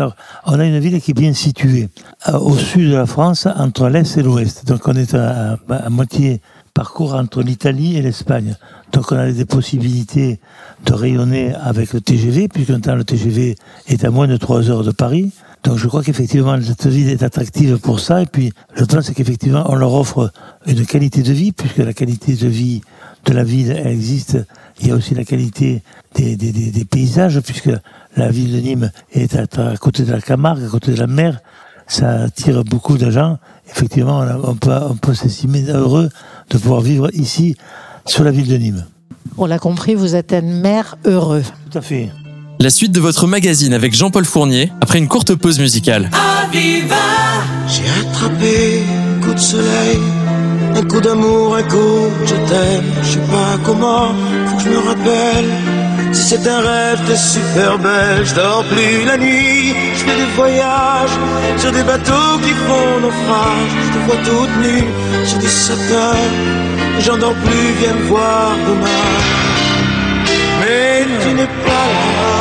on 0.46 0.60
a 0.60 0.64
une 0.64 0.78
ville 0.78 1.00
qui 1.00 1.10
est 1.10 1.14
bien 1.14 1.32
située 1.32 1.88
euh, 2.28 2.38
au 2.38 2.56
sud 2.56 2.90
de 2.90 2.94
la 2.94 3.06
France, 3.06 3.48
entre 3.56 3.88
l'est 3.88 4.16
et 4.16 4.22
l'ouest. 4.22 4.66
Donc 4.66 4.86
on 4.86 4.94
est 4.94 5.14
à, 5.14 5.56
moitié 5.90 6.40
parcours 6.74 7.14
entre 7.14 7.42
l'Italie 7.42 7.96
et 7.96 8.02
l'Espagne. 8.02 8.56
Donc 8.92 9.10
on 9.10 9.16
a 9.16 9.32
des 9.32 9.44
possibilités 9.46 10.38
de 10.86 10.92
rayonner 10.92 11.54
avec 11.54 11.92
le 11.92 12.00
TGV, 12.00 12.46
puisqu'un 12.46 12.78
temps 12.78 12.94
le 12.94 13.04
TGV 13.04 13.56
est 13.88 14.04
à 14.04 14.10
moins 14.10 14.28
de 14.28 14.36
3 14.36 14.70
heures 14.70 14.84
de 14.84 14.92
Paris. 14.92 15.32
Donc 15.64 15.76
je 15.76 15.86
crois 15.88 16.02
qu'effectivement 16.02 16.56
cette 16.60 16.86
ville 16.86 17.08
est 17.08 17.22
attractive 17.22 17.78
pour 17.78 18.00
ça. 18.00 18.22
Et 18.22 18.26
puis 18.26 18.52
je 18.74 18.84
pense 18.84 19.10
qu'effectivement 19.10 19.64
on 19.66 19.74
leur 19.74 19.92
offre 19.94 20.30
une 20.66 20.86
qualité 20.86 21.22
de 21.22 21.32
vie, 21.32 21.52
puisque 21.52 21.78
la 21.78 21.92
qualité 21.92 22.34
de 22.34 22.48
vie 22.48 22.82
de 23.24 23.32
la 23.32 23.44
ville 23.44 23.72
existe. 23.72 24.38
Il 24.80 24.88
y 24.88 24.90
a 24.92 24.94
aussi 24.94 25.14
la 25.14 25.24
qualité 25.24 25.82
des, 26.14 26.36
des, 26.36 26.52
des, 26.52 26.84
paysages, 26.84 27.40
puisque 27.40 27.70
la 28.16 28.28
ville 28.30 28.52
de 28.52 28.60
Nîmes 28.60 28.90
est 29.12 29.34
à, 29.34 29.76
côté 29.76 30.04
de 30.04 30.12
la 30.12 30.20
Camargue, 30.20 30.64
à 30.64 30.68
côté 30.68 30.92
de 30.92 30.98
la 30.98 31.08
mer. 31.08 31.40
Ça 31.88 32.22
attire 32.22 32.62
beaucoup 32.64 32.96
de 32.96 33.10
gens. 33.10 33.38
Effectivement, 33.68 34.24
on, 34.44 34.54
peut, 34.54 34.70
on 34.88 34.94
peut 34.94 35.14
s'estimer 35.14 35.64
heureux 35.68 36.10
de 36.50 36.58
pouvoir 36.58 36.80
vivre 36.80 37.10
ici, 37.12 37.56
sur 38.06 38.24
la 38.24 38.30
ville 38.30 38.46
de 38.46 38.56
Nîmes. 38.56 38.84
On 39.36 39.46
l'a 39.46 39.58
compris, 39.58 39.94
vous 39.94 40.14
êtes 40.14 40.32
un 40.32 40.42
maire 40.42 40.96
heureux. 41.04 41.42
Tout 41.70 41.78
à 41.78 41.80
fait. 41.80 42.10
La 42.60 42.70
suite 42.70 42.90
de 42.90 42.98
votre 42.98 43.26
magazine 43.28 43.72
avec 43.72 43.94
Jean-Paul 43.94 44.24
Fournier 44.24 44.72
après 44.80 44.98
une 44.98 45.06
courte 45.06 45.34
pause 45.34 45.60
musicale. 45.60 46.10
J'ai 46.52 47.84
attrapé 48.00 48.82
un 48.82 49.24
coup 49.24 49.34
de 49.34 49.38
soleil, 49.38 49.98
un 50.74 50.82
coup 50.82 51.00
d'amour, 51.00 51.54
un 51.54 51.62
coup 51.62 52.08
je 52.26 52.34
t'aime. 52.34 52.84
Je 53.02 53.08
sais 53.08 53.18
pas 53.30 53.58
comment, 53.64 54.08
faut 54.46 54.56
que 54.56 54.62
je 54.64 54.68
me 54.70 54.78
rappelle. 54.78 55.44
Si 56.12 56.30
c'est 56.30 56.48
un 56.48 56.60
rêve, 56.60 57.00
t'es 57.06 57.16
super 57.16 57.78
belle. 57.78 58.24
Je 58.24 58.34
dors 58.34 58.64
plus 58.64 59.04
la 59.06 59.18
nuit, 59.18 59.74
je 59.94 59.98
fais 59.98 60.16
des 60.16 60.30
voyages 60.36 61.16
sur 61.58 61.70
des 61.70 61.82
bateaux 61.84 62.38
qui 62.42 62.50
font 62.50 63.00
naufrage. 63.02 63.72
Je 63.86 63.98
te 63.98 64.04
vois 64.06 64.16
toute 64.24 64.56
nue 64.62 64.84
sur 65.26 65.38
des 65.38 65.46
satins 65.46 66.16
j'en 67.00 67.18
dors 67.18 67.34
plus, 67.34 67.72
viens 67.80 67.94
me 67.94 68.06
voir 68.08 68.56
demain. 68.66 69.47
Tu 71.22 71.30
n'es 71.34 71.50
pas 71.66 71.86
là. 72.16 72.34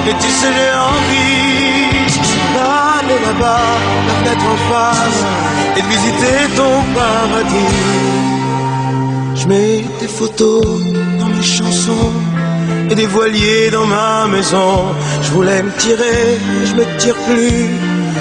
Et 0.10 0.16
tu 0.22 0.30
sais, 0.40 0.52
j'ai 0.58 0.74
envie 0.94 2.08
d'aller 2.56 3.20
là-bas, 3.26 3.68
la 4.08 4.14
fenêtre 4.20 4.46
en 4.56 4.60
face, 4.72 5.22
et 5.78 5.82
de 5.82 5.88
visiter 5.88 6.40
ton 6.56 6.76
paradis. 6.98 7.76
Je 9.36 9.46
mets 9.48 9.84
des 10.00 10.08
photos 10.08 10.66
dans 11.20 11.28
mes 11.36 11.44
chansons 11.44 12.14
et 12.90 12.96
des 12.96 13.06
voiliers 13.08 13.70
dans 13.72 13.86
ma 13.86 14.28
maison. 14.28 14.96
Je 15.22 15.32
voulais 15.32 15.62
me 15.64 15.72
tirer, 15.72 16.40
je 16.66 16.74
me 16.74 16.86
tire 16.98 17.16
plus. 17.28 17.70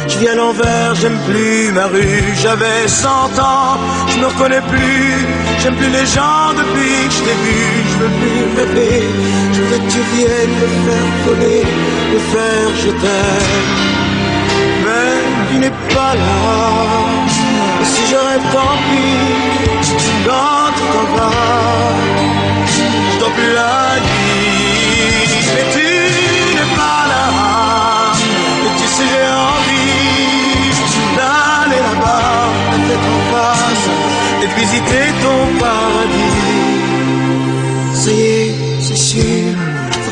Je 0.09 0.19
viens 0.19 0.35
l'envers, 0.35 0.95
j'aime 0.95 1.19
plus 1.29 1.73
ma 1.73 1.87
rue. 1.87 2.25
J'avais 2.43 2.87
100 2.87 3.09
ans, 3.39 3.79
je 4.09 4.19
me 4.19 4.27
reconnais 4.27 4.65
plus. 4.73 5.15
J'aime 5.61 5.75
plus 5.77 5.91
les 5.91 6.07
gens 6.07 6.49
depuis 6.61 6.97
que 7.09 7.15
je 7.17 7.23
t'ai 7.27 7.39
vu. 7.45 7.63
Je 7.91 7.97
veux 8.01 8.13
plus 8.21 8.43
rêver. 8.59 9.03
Je 9.53 9.63
veux 9.63 9.79
que 9.79 9.91
tu 9.95 10.01
viennes 10.15 10.55
me 10.63 10.69
faire 10.85 11.09
voler, 11.25 11.65
me 12.13 12.19
faire 12.33 12.71
je 12.83 12.91
t'aime. 13.03 13.97
Mais 14.85 15.17
tu 15.51 15.59
n'es 15.59 15.75
pas 15.95 16.15
là. 16.15 16.37
Si 17.83 18.03
je 18.11 18.17
rêve, 18.17 18.47
tant 18.53 18.77
pis. 18.89 19.57
Quand 20.27 20.73
tu 20.77 20.83
t'en 20.93 21.07
vas, 21.17 21.95
je 22.67 23.25
plus 23.37 23.53
la 23.55 24.01
nuit. 24.01 24.56
Mais 25.55 25.86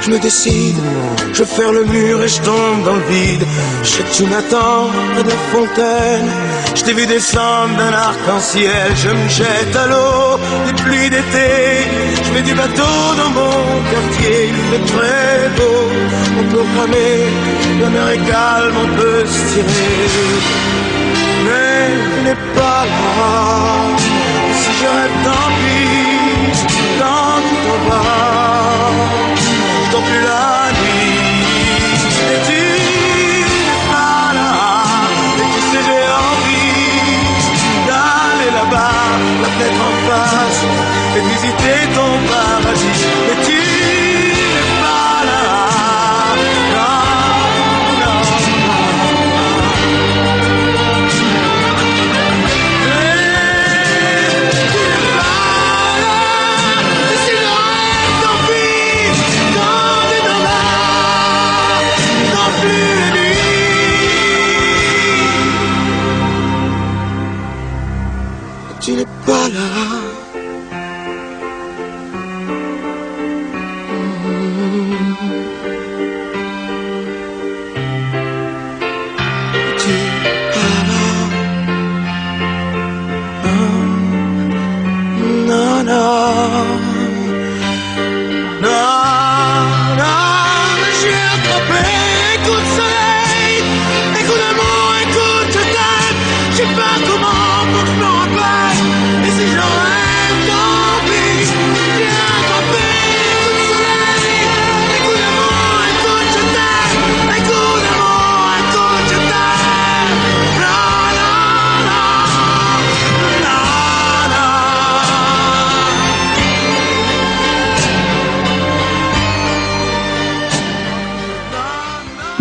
je 0.05 0.11
me 0.11 0.19
décide. 0.19 0.77
Je 1.33 1.45
faire 1.45 1.73
le 1.73 1.85
mur 1.85 2.23
et 2.23 2.29
je 2.29 2.41
tombe 2.43 2.85
dans 2.85 2.95
le 2.95 3.07
vide. 3.11 3.45
Je 3.83 4.03
tu 4.17 4.25
m'attends 4.25 4.89
de 5.17 5.23
la 5.29 5.39
fontaine. 5.53 6.29
Je 6.75 6.83
t'ai 6.83 6.93
vu 6.93 7.07
descendre 7.07 7.75
d'un 7.77 7.93
arc-en-ciel. 7.93 8.89
Je 9.03 9.09
me 9.09 9.29
jette 9.29 9.75
à 9.77 9.87
l'eau 9.87 10.39
des 10.67 10.83
pluies 10.83 11.11
d'été. 11.11 11.49
Je 12.17 12.31
fais 12.33 12.43
du 12.43 12.55
bateau 12.55 12.97
dans 13.21 13.31
mon 13.31 13.61
quartier. 13.93 14.51
Il 14.51 14.59
fait 14.71 14.85
très 14.95 15.49
beau. 15.57 15.81
On 16.41 16.45
peut 16.53 16.67
ramer. 16.79 17.17
La 17.81 17.89
mer 17.89 18.09
est 18.11 18.25
calme, 18.31 18.77
on 18.85 18.89
peut 18.99 19.25
se 19.27 19.55
tirer. 19.55 20.05
Mais 21.47 21.87
tu 22.11 22.25
n'es 22.25 22.39
pas 22.55 22.85
là. 22.85 23.35
Si 24.61 24.71
je 24.81 24.87
rêve, 24.97 25.17
tant 25.25 25.49
pis. 25.61 26.05
Quand 26.99 27.41
tu 27.49 27.57
t'en 27.67 27.79
vas, 27.89 29.15
je 30.03 30.21
dors 30.23 30.74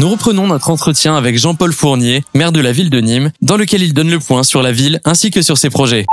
Nous 0.03 0.09
reprenons 0.09 0.47
notre 0.47 0.69
entretien 0.69 1.15
avec 1.15 1.37
Jean-Paul 1.37 1.71
Fournier, 1.71 2.25
maire 2.33 2.51
de 2.51 2.59
la 2.59 2.73
ville 2.73 2.89
de 2.89 2.99
Nîmes, 2.99 3.31
dans 3.41 3.55
lequel 3.55 3.81
il 3.83 3.93
donne 3.93 4.09
le 4.09 4.19
point 4.19 4.43
sur 4.43 4.61
la 4.61 4.73
ville 4.73 4.99
ainsi 5.05 5.31
que 5.31 5.41
sur 5.41 5.57
ses 5.57 5.69
projets. 5.69 6.05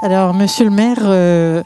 Alors, 0.00 0.32
monsieur 0.32 0.64
le 0.64 0.70
maire, 0.70 0.96
euh, 1.02 1.62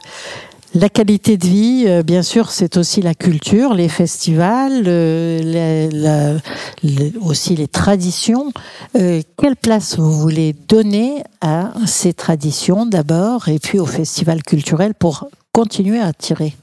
la 0.73 0.89
qualité 0.89 1.37
de 1.37 1.45
vie, 1.47 1.85
euh, 1.87 2.03
bien 2.03 2.23
sûr, 2.23 2.51
c'est 2.51 2.75
aussi 2.75 3.01
la 3.01 3.13
culture, 3.13 3.73
les 3.73 3.87
festivals, 3.87 4.83
euh, 4.85 5.39
la- 5.45 6.33
la- 6.33 6.39
le- 6.83 7.13
aussi 7.21 7.55
les 7.55 7.69
traditions. 7.69 8.51
Euh, 8.97 9.21
quelle 9.41 9.55
place 9.55 9.97
vous 9.97 10.11
voulez 10.11 10.53
donner 10.67 11.23
à 11.39 11.71
ces 11.85 12.11
traditions 12.13 12.85
d'abord 12.85 13.47
et 13.47 13.59
puis 13.59 13.79
aux 13.79 13.85
festivals 13.85 14.43
culturels 14.43 14.93
pour 14.93 15.29
continuer 15.53 16.01
à 16.01 16.07
attirer? 16.07 16.53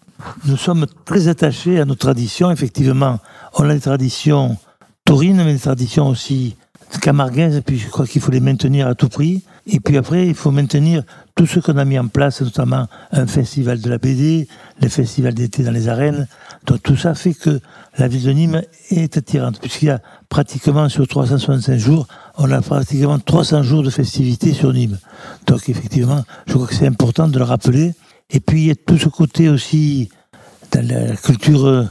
Nous 0.45 0.59
sommes 0.59 0.85
très 1.07 1.29
attachés 1.29 1.81
à 1.81 1.87
nos 1.87 1.95
traditions. 1.95 2.51
Effectivement, 2.51 3.21
on 3.55 3.71
a 3.71 3.73
des 3.73 3.81
traditions 3.81 4.59
taurines, 5.05 5.43
mais 5.45 5.55
des 5.55 5.59
traditions 5.59 6.09
aussi 6.09 6.57
camarguaises. 7.01 7.63
Puis 7.65 7.79
je 7.79 7.89
crois 7.89 8.07
qu'il 8.07 8.21
faut 8.21 8.31
les 8.31 8.41
maintenir 8.41 8.87
à 8.87 8.95
tout 8.95 9.09
prix. 9.09 9.43
Et 9.67 9.81
puis 9.81 9.97
après, 9.97 10.27
il 10.27 10.35
faut 10.35 10.51
maintenir 10.51 11.05
tout 11.35 11.47
ce 11.47 11.61
qu'on 11.61 11.79
a 11.79 11.85
mis 11.85 11.99
en 11.99 12.09
place, 12.09 12.43
notamment 12.43 12.89
un 13.13 13.27
festival 13.27 13.81
de 13.81 13.89
la 13.89 13.99
BD, 13.99 14.49
les 14.81 14.89
festivals 14.89 15.35
d'été 15.35 15.63
dans 15.63 15.71
les 15.71 15.89
arènes. 15.89 16.27
Donc 16.67 16.83
tout 16.83 16.97
ça 16.97 17.15
fait 17.15 17.35
que 17.35 17.61
la 17.99 18.09
ville 18.09 18.25
de 18.25 18.33
Nîmes 18.33 18.63
est 18.91 19.17
attirante, 19.17 19.61
puisqu'il 19.61 19.87
y 19.87 19.91
a 19.91 20.01
pratiquement 20.29 20.89
sur 20.89 21.07
365 21.07 21.77
jours, 21.79 22.09
on 22.39 22.51
a 22.51 22.61
pratiquement 22.61 23.19
300 23.19 23.63
jours 23.63 23.83
de 23.83 23.91
festivités 23.91 24.53
sur 24.53 24.73
Nîmes. 24.73 24.99
Donc 25.47 25.69
effectivement, 25.69 26.25
je 26.47 26.55
crois 26.55 26.67
que 26.67 26.75
c'est 26.75 26.87
important 26.87 27.29
de 27.29 27.39
le 27.39 27.45
rappeler. 27.45 27.95
Et 28.31 28.41
puis 28.41 28.63
il 28.63 28.67
y 28.69 28.71
a 28.71 28.75
tout 28.75 28.99
ce 28.99 29.09
côté 29.09 29.49
aussi 29.49 30.11
dans 30.73 30.87
la 30.87 31.17
culture, 31.17 31.67
euh, 31.67 31.85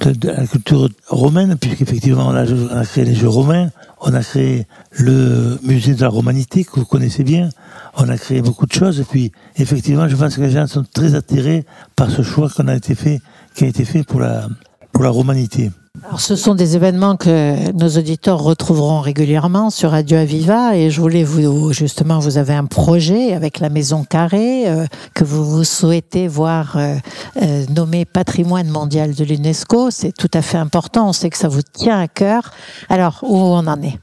de, 0.00 0.28
la 0.28 0.46
culture 0.46 0.88
romaine, 1.08 1.56
puisqu'effectivement 1.56 2.28
on 2.28 2.34
a, 2.34 2.44
on 2.44 2.76
a 2.76 2.84
créé 2.84 3.04
les 3.04 3.14
Jeux 3.14 3.28
romains, 3.28 3.70
on 4.00 4.12
a 4.14 4.22
créé 4.22 4.66
le 4.90 5.58
musée 5.62 5.94
de 5.94 6.00
la 6.00 6.08
romanité 6.08 6.64
que 6.64 6.80
vous 6.80 6.84
connaissez 6.84 7.24
bien, 7.24 7.48
on 7.96 8.08
a 8.08 8.18
créé 8.18 8.42
beaucoup 8.42 8.66
de 8.66 8.72
choses. 8.72 9.00
Et 9.00 9.04
puis 9.04 9.32
effectivement, 9.56 10.08
je 10.08 10.16
pense 10.16 10.36
que 10.36 10.42
les 10.42 10.50
gens 10.50 10.66
sont 10.66 10.84
très 10.84 11.14
attirés 11.14 11.64
par 11.96 12.10
ce 12.10 12.22
choix 12.22 12.48
a 12.66 12.74
été 12.74 12.94
fait, 12.94 13.20
qui 13.54 13.64
a 13.64 13.68
été 13.68 13.84
fait 13.84 14.02
pour 14.02 14.20
la 14.20 14.48
pour 14.92 15.04
la 15.04 15.10
romanité. 15.10 15.70
Ce 16.18 16.36
sont 16.36 16.54
des 16.54 16.76
événements 16.76 17.16
que 17.16 17.72
nos 17.72 17.88
auditeurs 17.88 18.40
retrouveront 18.40 19.00
régulièrement 19.00 19.70
sur 19.70 19.90
Radio 19.90 20.18
Aviva 20.18 20.76
et 20.76 20.90
je 20.90 21.00
voulais 21.00 21.24
vous, 21.24 21.72
justement, 21.72 22.18
vous 22.18 22.38
avez 22.38 22.54
un 22.54 22.66
projet 22.66 23.32
avec 23.32 23.58
la 23.58 23.68
Maison 23.68 24.04
Carrée 24.04 24.68
euh, 24.68 24.86
que 25.14 25.24
vous, 25.24 25.64
souhaitez 25.64 26.28
voir 26.28 26.76
euh, 26.76 26.94
euh, 27.42 27.64
nommé 27.74 28.04
patrimoine 28.04 28.68
mondial 28.68 29.14
de 29.14 29.24
l'UNESCO. 29.24 29.90
C'est 29.90 30.12
tout 30.12 30.30
à 30.34 30.42
fait 30.42 30.58
important. 30.58 31.08
On 31.08 31.12
sait 31.12 31.30
que 31.30 31.38
ça 31.38 31.48
vous 31.48 31.62
tient 31.62 31.98
à 31.98 32.08
cœur. 32.08 32.52
Alors, 32.88 33.20
où 33.22 33.36
on 33.36 33.66
en 33.66 33.82
est? 33.82 33.98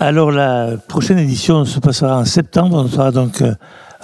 Alors 0.00 0.30
la 0.30 0.76
prochaine 0.88 1.18
édition 1.18 1.64
se 1.64 1.80
passera 1.80 2.18
en 2.18 2.24
septembre. 2.24 2.84
Donc 3.12 3.40
euh, 3.40 3.54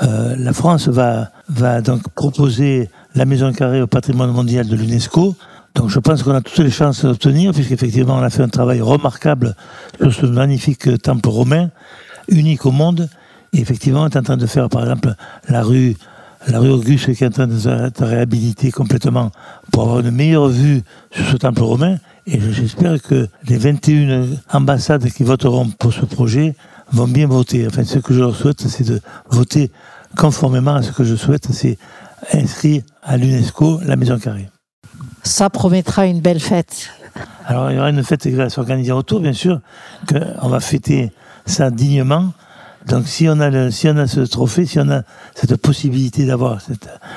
euh, 0.03 0.35
la 0.39 0.53
France 0.53 0.89
va 0.89 1.29
va 1.49 1.83
donc 1.83 2.09
proposer 2.15 2.89
la 3.15 3.27
Maison 3.27 3.53
Carrée 3.53 3.83
au 3.83 3.87
patrimoine 3.87 4.31
mondial 4.31 4.67
de 4.67 4.77
l'UNESCO. 4.77 5.35
Donc 5.75 5.89
je 5.89 5.99
pense 5.99 6.23
qu'on 6.23 6.35
a 6.35 6.41
toutes 6.41 6.59
les 6.59 6.71
chances 6.71 7.05
d'obtenir, 7.05 7.53
puisqu'effectivement 7.53 8.17
on 8.17 8.23
a 8.23 8.31
fait 8.31 8.43
un 8.43 8.49
travail 8.49 8.81
remarquable 8.81 9.57
sur 9.99 10.13
ce 10.13 10.27
magnifique 10.27 11.03
temple 11.03 11.29
romain, 11.29 11.71
unique 12.29 12.67
au 12.67 12.73
monde. 12.73 13.09
Et 13.53 13.61
effectivement, 13.61 14.03
on 14.03 14.09
est 14.09 14.17
en 14.17 14.23
train 14.23 14.37
de 14.37 14.47
faire 14.47 14.69
par 14.69 14.83
exemple 14.83 15.15
la 15.49 15.63
rue, 15.63 15.97
la 16.49 16.59
rue 16.59 16.71
Auguste 16.71 17.15
qui 17.15 17.25
est 17.25 17.27
en 17.27 17.31
train 17.31 17.47
d'être 17.47 18.05
réhabilitée 18.05 18.71
complètement 18.71 19.31
pour 19.71 19.83
avoir 19.85 20.01
une 20.01 20.11
meilleure 20.11 20.49
vue 20.49 20.83
sur 21.11 21.27
ce 21.27 21.37
temple 21.37 21.63
romain. 21.63 21.97
Et 22.27 22.41
j'espère 22.41 23.03
que 23.03 23.29
les 23.49 23.59
21 23.59 24.27
ambassades 24.53 25.11
qui 25.11 25.25
voteront 25.25 25.69
pour 25.71 25.93
ce 25.93 26.05
projet 26.05 26.55
vont 26.93 27.09
bien 27.09 27.27
voter. 27.27 27.67
Enfin, 27.67 27.85
ce 27.85 27.99
que 27.99 28.15
je 28.15 28.21
leur 28.21 28.37
souhaite, 28.37 28.61
c'est 28.69 28.85
de 28.85 29.01
voter 29.31 29.71
conformément 30.17 30.75
à 30.75 30.83
ce 30.83 30.93
que 30.93 31.05
je 31.05 31.17
souhaite, 31.17 31.49
c'est 31.51 31.79
inscrire 32.33 32.83
à 33.03 33.17
l'UNESCO 33.17 33.81
la 33.85 33.97
Maison 33.97 34.19
Carrée. 34.19 34.49
Ça 35.23 35.51
promettra 35.51 36.07
une 36.07 36.21
belle 36.21 36.41
fête. 36.41 36.91
Alors, 37.47 37.71
il 37.71 37.77
y 37.77 37.79
aura 37.79 37.91
une 37.91 38.03
fête 38.03 38.23
qui 38.23 38.31
va 38.31 38.49
s'organiser 38.49 38.93
autour, 38.93 39.21
bien 39.21 39.33
sûr, 39.33 39.61
qu'on 40.09 40.49
va 40.49 40.61
fêter 40.61 41.13
ça 41.47 41.71
dignement. 41.71 42.33
Donc, 42.87 43.07
si 43.07 43.29
on 43.29 43.39
a, 43.39 43.71
si 43.71 43.89
on 43.89 43.97
a 43.97 44.07
ce 44.07 44.21
trophée, 44.21 44.67
si 44.67 44.81
on 44.81 44.91
a 44.91 45.03
cette 45.35 45.57
possibilité 45.57 46.27
d'avoir 46.27 46.61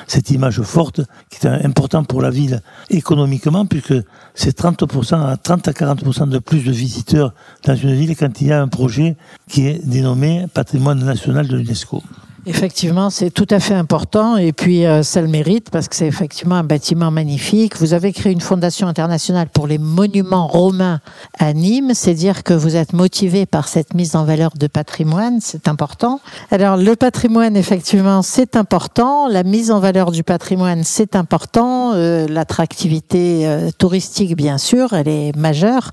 cette, 0.06 0.30
image 0.30 0.62
forte, 0.62 1.00
qui 1.28 1.44
est 1.46 1.50
importante 1.50 2.06
pour 2.06 2.22
la 2.22 2.30
ville 2.30 2.60
économiquement, 2.90 3.66
puisque 3.66 3.94
c'est 4.34 4.56
30% 4.56 5.26
à 5.26 5.36
30 5.36 5.68
à 5.68 5.72
40% 5.72 6.28
de 6.28 6.38
plus 6.38 6.60
de 6.60 6.70
visiteurs 6.70 7.34
dans 7.64 7.74
une 7.74 7.94
ville 7.94 8.16
quand 8.16 8.40
il 8.40 8.48
y 8.48 8.52
a 8.52 8.62
un 8.62 8.68
projet 8.68 9.16
qui 9.48 9.66
est 9.66 9.84
dénommé 9.84 10.46
patrimoine 10.54 11.04
national 11.04 11.48
de 11.48 11.56
l'UNESCO. 11.56 12.02
Effectivement, 12.48 13.10
c'est 13.10 13.30
tout 13.30 13.46
à 13.50 13.58
fait 13.58 13.74
important 13.74 14.36
et 14.36 14.52
puis 14.52 14.86
euh, 14.86 15.02
ça 15.02 15.20
le 15.20 15.26
mérite 15.26 15.68
parce 15.70 15.88
que 15.88 15.96
c'est 15.96 16.06
effectivement 16.06 16.54
un 16.54 16.62
bâtiment 16.62 17.10
magnifique. 17.10 17.76
Vous 17.76 17.92
avez 17.92 18.12
créé 18.12 18.32
une 18.32 18.40
fondation 18.40 18.86
internationale 18.86 19.48
pour 19.52 19.66
les 19.66 19.78
monuments 19.78 20.46
romains 20.46 21.00
à 21.40 21.52
Nîmes, 21.52 21.90
c'est 21.92 22.14
dire 22.14 22.44
que 22.44 22.54
vous 22.54 22.76
êtes 22.76 22.92
motivé 22.92 23.46
par 23.46 23.66
cette 23.66 23.94
mise 23.94 24.14
en 24.14 24.24
valeur 24.24 24.52
de 24.56 24.68
patrimoine, 24.68 25.40
c'est 25.40 25.66
important. 25.66 26.20
Alors 26.52 26.76
le 26.76 26.94
patrimoine, 26.94 27.56
effectivement, 27.56 28.22
c'est 28.22 28.54
important. 28.54 29.26
La 29.26 29.42
mise 29.42 29.72
en 29.72 29.80
valeur 29.80 30.12
du 30.12 30.22
patrimoine, 30.22 30.84
c'est 30.84 31.16
important. 31.16 31.94
Euh, 31.94 32.28
L'attractivité 32.28 33.48
euh, 33.48 33.70
touristique, 33.76 34.36
bien 34.36 34.58
sûr, 34.58 34.92
elle 34.92 35.08
est 35.08 35.34
majeure, 35.36 35.90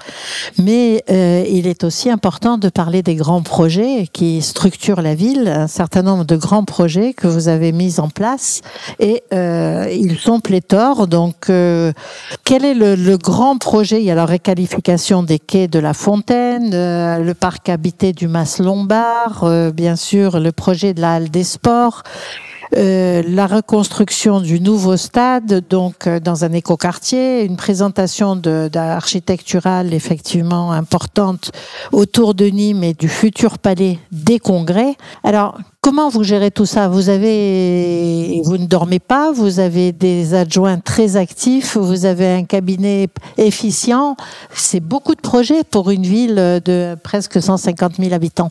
mais 0.59 1.03
euh, 1.09 1.43
il 1.49 1.65
est 1.65 1.83
aussi 1.83 2.11
important 2.11 2.59
de 2.59 2.69
parler 2.69 3.01
des 3.01 3.15
grands 3.15 3.41
projets 3.41 4.07
qui 4.13 4.43
structurent 4.43 5.01
la 5.01 5.15
ville. 5.15 5.47
Un 5.47 5.67
certain 5.67 6.03
nombre 6.03 6.25
de 6.25 6.42
grands 6.43 6.65
projets 6.65 7.13
que 7.13 7.25
vous 7.25 7.47
avez 7.47 7.71
mis 7.71 8.01
en 8.01 8.09
place 8.09 8.61
et 8.99 9.23
euh, 9.33 9.87
ils 9.89 10.19
sont 10.19 10.41
pléthores. 10.41 11.07
Donc, 11.07 11.49
euh, 11.49 11.93
quel 12.43 12.65
est 12.65 12.73
le, 12.73 13.17
grand 13.17 13.57
projet? 13.57 14.01
Il 14.01 14.05
y 14.05 14.11
a 14.11 14.15
la 14.15 14.25
réqualification 14.25 15.23
des 15.23 15.39
quais 15.39 15.69
de 15.69 15.79
la 15.79 15.93
Fontaine, 15.93 16.71
euh, 16.73 17.19
le 17.19 17.33
parc 17.33 17.69
habité 17.69 18.11
du 18.11 18.27
Mas 18.27 18.59
Lombard, 18.59 19.43
euh, 19.43 19.71
bien 19.71 19.95
sûr 19.95 20.39
le 20.39 20.51
projet 20.51 20.93
de 20.93 20.99
la 20.99 21.13
Halle 21.15 21.29
des 21.29 21.45
Sports. 21.45 22.03
Euh, 22.75 23.21
la 23.27 23.45
reconstruction 23.45 24.41
du 24.41 24.59
nouveau 24.59 24.97
stade, 24.97 25.63
donc 25.69 26.07
euh, 26.07 26.19
dans 26.19 26.43
un 26.43 26.53
écoquartier, 26.53 27.43
une 27.43 27.55
présentation 27.55 28.41
architecturale 28.73 29.93
effectivement 29.93 30.71
importante 30.71 31.51
autour 31.91 32.33
de 32.33 32.45
Nîmes 32.45 32.83
et 32.83 32.93
du 32.95 33.09
futur 33.09 33.59
palais 33.59 33.99
des 34.11 34.39
congrès. 34.39 34.95
Alors, 35.23 35.59
comment 35.81 36.09
vous 36.09 36.23
gérez 36.23 36.49
tout 36.49 36.65
ça? 36.65 36.87
Vous 36.87 37.09
avez, 37.09 38.41
vous 38.43 38.57
ne 38.57 38.65
dormez 38.65 38.99
pas, 38.99 39.31
vous 39.31 39.59
avez 39.59 39.91
des 39.91 40.33
adjoints 40.33 40.79
très 40.79 41.15
actifs, 41.15 41.77
vous 41.77 42.05
avez 42.05 42.31
un 42.31 42.43
cabinet 42.43 43.07
efficient. 43.37 44.17
C'est 44.51 44.79
beaucoup 44.79 45.13
de 45.13 45.21
projets 45.21 45.63
pour 45.63 45.91
une 45.91 46.03
ville 46.03 46.61
de 46.65 46.95
presque 47.03 47.39
150 47.39 47.97
000 47.97 48.13
habitants. 48.13 48.49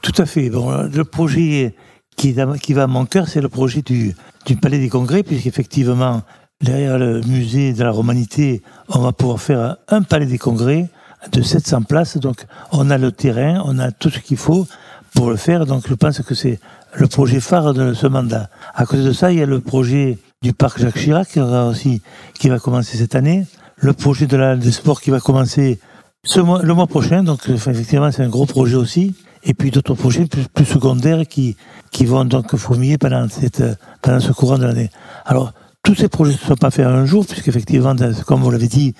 Tout 0.00 0.20
à 0.20 0.26
fait. 0.26 0.50
Bon, 0.50 0.88
le 0.92 1.04
projet 1.04 1.76
qui, 2.16 2.32
va 2.32 2.82
à 2.82 2.86
mon 2.86 3.04
cœur, 3.04 3.28
c'est 3.28 3.40
le 3.40 3.48
projet 3.48 3.82
du, 3.82 4.14
du 4.46 4.56
Palais 4.56 4.78
des 4.78 4.88
Congrès, 4.88 5.22
puisqu'effectivement, 5.22 6.22
derrière 6.60 6.98
le 6.98 7.20
musée 7.22 7.72
de 7.72 7.82
la 7.82 7.90
Romanité, 7.90 8.62
on 8.88 9.00
va 9.00 9.12
pouvoir 9.12 9.40
faire 9.40 9.76
un 9.88 10.02
Palais 10.02 10.26
des 10.26 10.38
Congrès 10.38 10.88
de 11.32 11.42
700 11.42 11.82
places. 11.82 12.16
Donc, 12.18 12.44
on 12.72 12.90
a 12.90 12.98
le 12.98 13.12
terrain, 13.12 13.62
on 13.64 13.78
a 13.78 13.90
tout 13.90 14.10
ce 14.10 14.18
qu'il 14.18 14.36
faut 14.36 14.66
pour 15.14 15.30
le 15.30 15.36
faire. 15.36 15.66
Donc, 15.66 15.84
je 15.88 15.94
pense 15.94 16.20
que 16.20 16.34
c'est 16.34 16.58
le 16.94 17.06
projet 17.06 17.40
phare 17.40 17.74
de 17.74 17.94
ce 17.94 18.06
mandat. 18.06 18.48
À 18.74 18.86
côté 18.86 19.02
de 19.02 19.12
ça, 19.12 19.32
il 19.32 19.38
y 19.38 19.42
a 19.42 19.46
le 19.46 19.60
projet 19.60 20.18
du 20.42 20.52
parc 20.52 20.80
Jacques 20.80 20.98
Chirac 20.98 21.28
qui, 21.28 21.40
aussi, 21.40 22.02
qui 22.34 22.48
va 22.48 22.58
commencer 22.58 22.96
cette 22.96 23.14
année. 23.14 23.46
Le 23.76 23.92
projet 23.92 24.26
de 24.26 24.36
la, 24.36 24.56
des 24.56 24.72
sports 24.72 25.00
qui 25.00 25.10
va 25.10 25.20
commencer 25.20 25.80
ce 26.24 26.40
le 26.40 26.74
mois 26.74 26.86
prochain. 26.86 27.22
Donc, 27.22 27.48
effectivement, 27.48 28.10
c'est 28.10 28.22
un 28.22 28.28
gros 28.28 28.46
projet 28.46 28.76
aussi 28.76 29.14
et 29.44 29.54
puis 29.54 29.70
d'autres 29.70 29.94
projets 29.94 30.26
plus, 30.26 30.64
secondaires 30.64 31.26
qui, 31.26 31.56
qui 31.92 32.06
vont 32.06 32.24
donc 32.24 32.56
fourmiller 32.56 32.98
pendant, 32.98 33.28
ce 33.28 34.32
courant 34.32 34.58
de 34.58 34.64
l'année. 34.64 34.90
Alors, 35.24 35.52
tous 35.84 35.94
ces 35.94 36.08
projets 36.08 36.32
ne 36.32 36.38
sont 36.38 36.56
pas 36.56 36.70
faits 36.70 36.86
un 36.86 37.04
jour, 37.04 37.26
puisqu'effectivement, 37.26 37.94
comme 38.26 38.40
vous 38.40 38.50
l'avez 38.50 38.66
dit, 38.66 38.94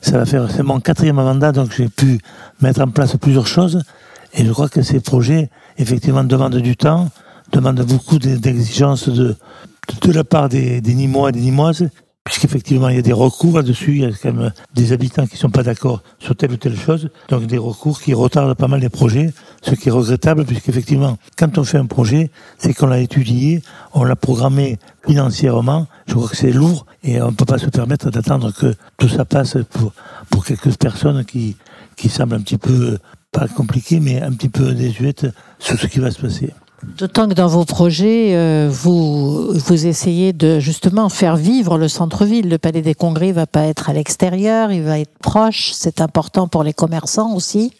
ça 0.00 0.18
va 0.18 0.24
faire, 0.24 0.50
c'est 0.50 0.62
mon 0.62 0.80
quatrième 0.80 1.16
mandat, 1.16 1.52
donc 1.52 1.72
j'ai 1.76 1.88
pu 1.88 2.20
mettre 2.60 2.80
en 2.80 2.88
place 2.88 3.16
plusieurs 3.16 3.46
choses. 3.46 3.82
Et 4.34 4.44
je 4.44 4.52
crois 4.52 4.68
que 4.68 4.82
ces 4.82 5.00
projets, 5.00 5.50
effectivement, 5.76 6.24
demandent 6.24 6.56
du 6.56 6.76
temps, 6.76 7.10
demandent 7.52 7.82
beaucoup 7.82 8.18
d'exigences 8.18 9.08
de, 9.08 9.36
de, 10.02 10.12
la 10.12 10.24
part 10.24 10.48
des, 10.48 10.80
des 10.80 10.94
Nîmois 10.94 11.30
et 11.30 11.32
des 11.32 11.40
Nîmoises, 11.40 11.88
puisqu'effectivement 12.28 12.90
il 12.90 12.96
y 12.96 12.98
a 12.98 13.02
des 13.02 13.14
recours 13.14 13.56
là-dessus, 13.56 13.92
il 13.92 14.02
y 14.02 14.04
a 14.04 14.10
quand 14.10 14.34
même 14.34 14.52
des 14.74 14.92
habitants 14.92 15.26
qui 15.26 15.36
ne 15.36 15.38
sont 15.38 15.48
pas 15.48 15.62
d'accord 15.62 16.02
sur 16.18 16.36
telle 16.36 16.52
ou 16.52 16.56
telle 16.58 16.76
chose, 16.76 17.08
donc 17.30 17.46
des 17.46 17.56
recours 17.56 18.02
qui 18.02 18.12
retardent 18.12 18.54
pas 18.54 18.68
mal 18.68 18.80
les 18.80 18.90
projets, 18.90 19.32
ce 19.62 19.74
qui 19.74 19.88
est 19.88 19.92
regrettable, 19.92 20.44
puisqu'effectivement, 20.44 21.16
quand 21.38 21.56
on 21.56 21.64
fait 21.64 21.78
un 21.78 21.86
projet, 21.86 22.30
c'est 22.58 22.74
qu'on 22.74 22.86
l'a 22.86 23.00
étudié, 23.00 23.62
on 23.94 24.04
l'a 24.04 24.14
programmé 24.14 24.78
financièrement, 25.06 25.86
je 26.06 26.14
crois 26.14 26.28
que 26.28 26.36
c'est 26.36 26.52
lourd, 26.52 26.84
et 27.02 27.22
on 27.22 27.30
ne 27.30 27.36
peut 27.36 27.46
pas 27.46 27.56
se 27.56 27.70
permettre 27.70 28.10
d'attendre 28.10 28.52
que 28.52 28.74
tout 28.98 29.08
ça 29.08 29.24
passe 29.24 29.56
pour, 29.70 29.92
pour 30.28 30.44
quelques 30.44 30.76
personnes 30.76 31.24
qui, 31.24 31.56
qui 31.96 32.10
semblent 32.10 32.34
un 32.34 32.42
petit 32.42 32.58
peu, 32.58 32.98
pas 33.32 33.48
compliquées, 33.48 34.00
mais 34.00 34.20
un 34.20 34.32
petit 34.32 34.50
peu 34.50 34.74
désuètes 34.74 35.26
sur 35.58 35.80
ce 35.80 35.86
qui 35.86 35.98
va 35.98 36.10
se 36.10 36.20
passer. 36.20 36.52
D'autant 36.82 37.28
que 37.28 37.34
dans 37.34 37.48
vos 37.48 37.64
projets, 37.64 38.36
euh, 38.36 38.68
vous, 38.70 39.52
vous 39.52 39.86
essayez 39.86 40.32
de 40.32 40.60
justement 40.60 41.08
faire 41.08 41.36
vivre 41.36 41.76
le 41.76 41.88
centre-ville. 41.88 42.48
Le 42.48 42.58
Palais 42.58 42.82
des 42.82 42.94
Congrès 42.94 43.32
va 43.32 43.46
pas 43.46 43.64
être 43.64 43.90
à 43.90 43.92
l'extérieur, 43.92 44.70
il 44.70 44.82
va 44.82 45.00
être 45.00 45.18
proche. 45.20 45.72
C'est 45.72 46.00
important 46.00 46.46
pour 46.46 46.62
les 46.62 46.72
commerçants 46.72 47.34
aussi. 47.34 47.72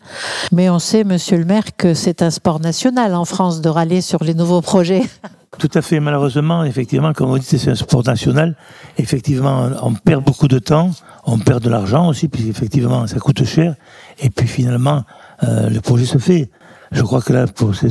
Mais 0.50 0.68
on 0.68 0.80
sait, 0.80 1.04
monsieur 1.04 1.38
le 1.38 1.44
maire, 1.44 1.76
que 1.76 1.94
c'est 1.94 2.22
un 2.22 2.30
sport 2.30 2.58
national 2.58 3.14
en 3.14 3.24
France 3.24 3.60
de 3.60 3.68
râler 3.68 4.00
sur 4.00 4.24
les 4.24 4.34
nouveaux 4.34 4.62
projets. 4.62 5.02
Tout 5.58 5.70
à 5.74 5.82
fait. 5.82 6.00
Malheureusement, 6.00 6.64
effectivement, 6.64 7.12
comme 7.12 7.30
vous 7.30 7.38
dites, 7.38 7.56
c'est 7.56 7.70
un 7.70 7.76
sport 7.76 8.04
national. 8.04 8.56
Effectivement, 8.98 9.70
on 9.82 9.94
perd 9.94 10.24
beaucoup 10.24 10.48
de 10.48 10.58
temps, 10.58 10.90
on 11.24 11.38
perd 11.38 11.62
de 11.62 11.70
l'argent 11.70 12.08
aussi, 12.08 12.28
puisqu'effectivement, 12.28 13.06
ça 13.06 13.18
coûte 13.18 13.44
cher. 13.44 13.74
Et 14.18 14.28
puis 14.28 14.46
finalement, 14.46 15.04
euh, 15.44 15.70
le 15.70 15.80
projet 15.80 16.04
se 16.04 16.18
fait. 16.18 16.50
Je 16.92 17.02
crois 17.02 17.20
que 17.20 17.32
là, 17.32 17.46
pour 17.46 17.74
ce, 17.74 17.86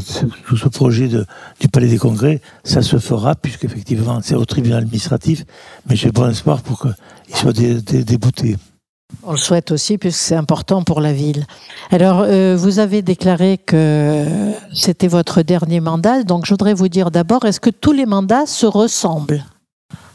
tout 0.48 0.58
ce 0.58 0.68
projet 0.70 1.08
de, 1.08 1.26
du 1.60 1.68
Palais 1.68 1.88
des 1.88 1.98
Congrès, 1.98 2.42
ça 2.64 2.82
se 2.82 2.98
fera, 2.98 3.36
puisqu'effectivement, 3.36 4.20
c'est 4.24 4.36
au 4.36 4.46
tribunal 4.46 4.80
administratif, 4.80 5.46
mais 5.88 5.96
j'ai 5.96 6.12
bon 6.12 6.30
espoir 6.30 6.62
pour 6.62 6.82
qu'il 6.82 7.36
soit 7.36 7.54
dé, 7.54 7.82
dé, 7.82 8.04
débouté. 8.04 8.58
On 9.24 9.32
le 9.32 9.38
souhaite 9.38 9.72
aussi, 9.72 9.98
puisque 9.98 10.20
c'est 10.20 10.36
important 10.36 10.84
pour 10.84 11.00
la 11.00 11.14
ville. 11.14 11.46
Alors, 11.92 12.22
euh, 12.22 12.58
vous 12.58 12.80
avez 12.80 13.02
déclaré 13.02 13.58
que 13.58 14.26
c'était 14.74 15.08
votre 15.08 15.44
dernier 15.44 15.80
mandat, 15.80 16.24
donc 16.24 16.46
je 16.46 16.52
voudrais 16.52 16.74
vous 16.74 16.90
dire 16.90 17.12
d'abord, 17.12 17.46
est-ce 17.46 17.60
que 17.60 17.70
tous 17.70 17.94
les 17.94 18.06
mandats 18.06 18.46
se 18.46 18.66
ressemblent? 18.66 19.46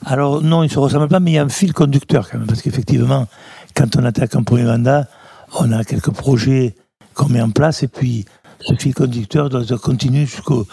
Alors, 0.04 0.42
non, 0.42 0.62
ils 0.62 0.66
ne 0.66 0.72
se 0.72 0.78
ressemblent 0.78 1.08
pas, 1.08 1.20
mais 1.20 1.30
il 1.30 1.34
y 1.34 1.38
a 1.38 1.44
un 1.44 1.48
fil 1.48 1.72
conducteur 1.72 2.28
quand 2.28 2.38
même, 2.38 2.46
parce 2.46 2.60
qu'effectivement, 2.60 3.26
quand 3.74 3.96
on 3.96 4.04
attaque 4.04 4.34
un 4.34 4.42
premier 4.42 4.64
mandat, 4.64 5.06
on 5.58 5.70
a 5.72 5.84
quelques 5.84 6.10
projets 6.10 6.74
qu'on 7.14 7.28
met 7.28 7.40
en 7.40 7.50
place, 7.50 7.82
et 7.82 7.88
puis 7.88 8.26
ce 8.66 8.74
fil 8.74 8.94
conducteur 8.94 9.48
doit 9.48 9.64
continuer 9.78 10.26
jusqu'au 10.26 10.66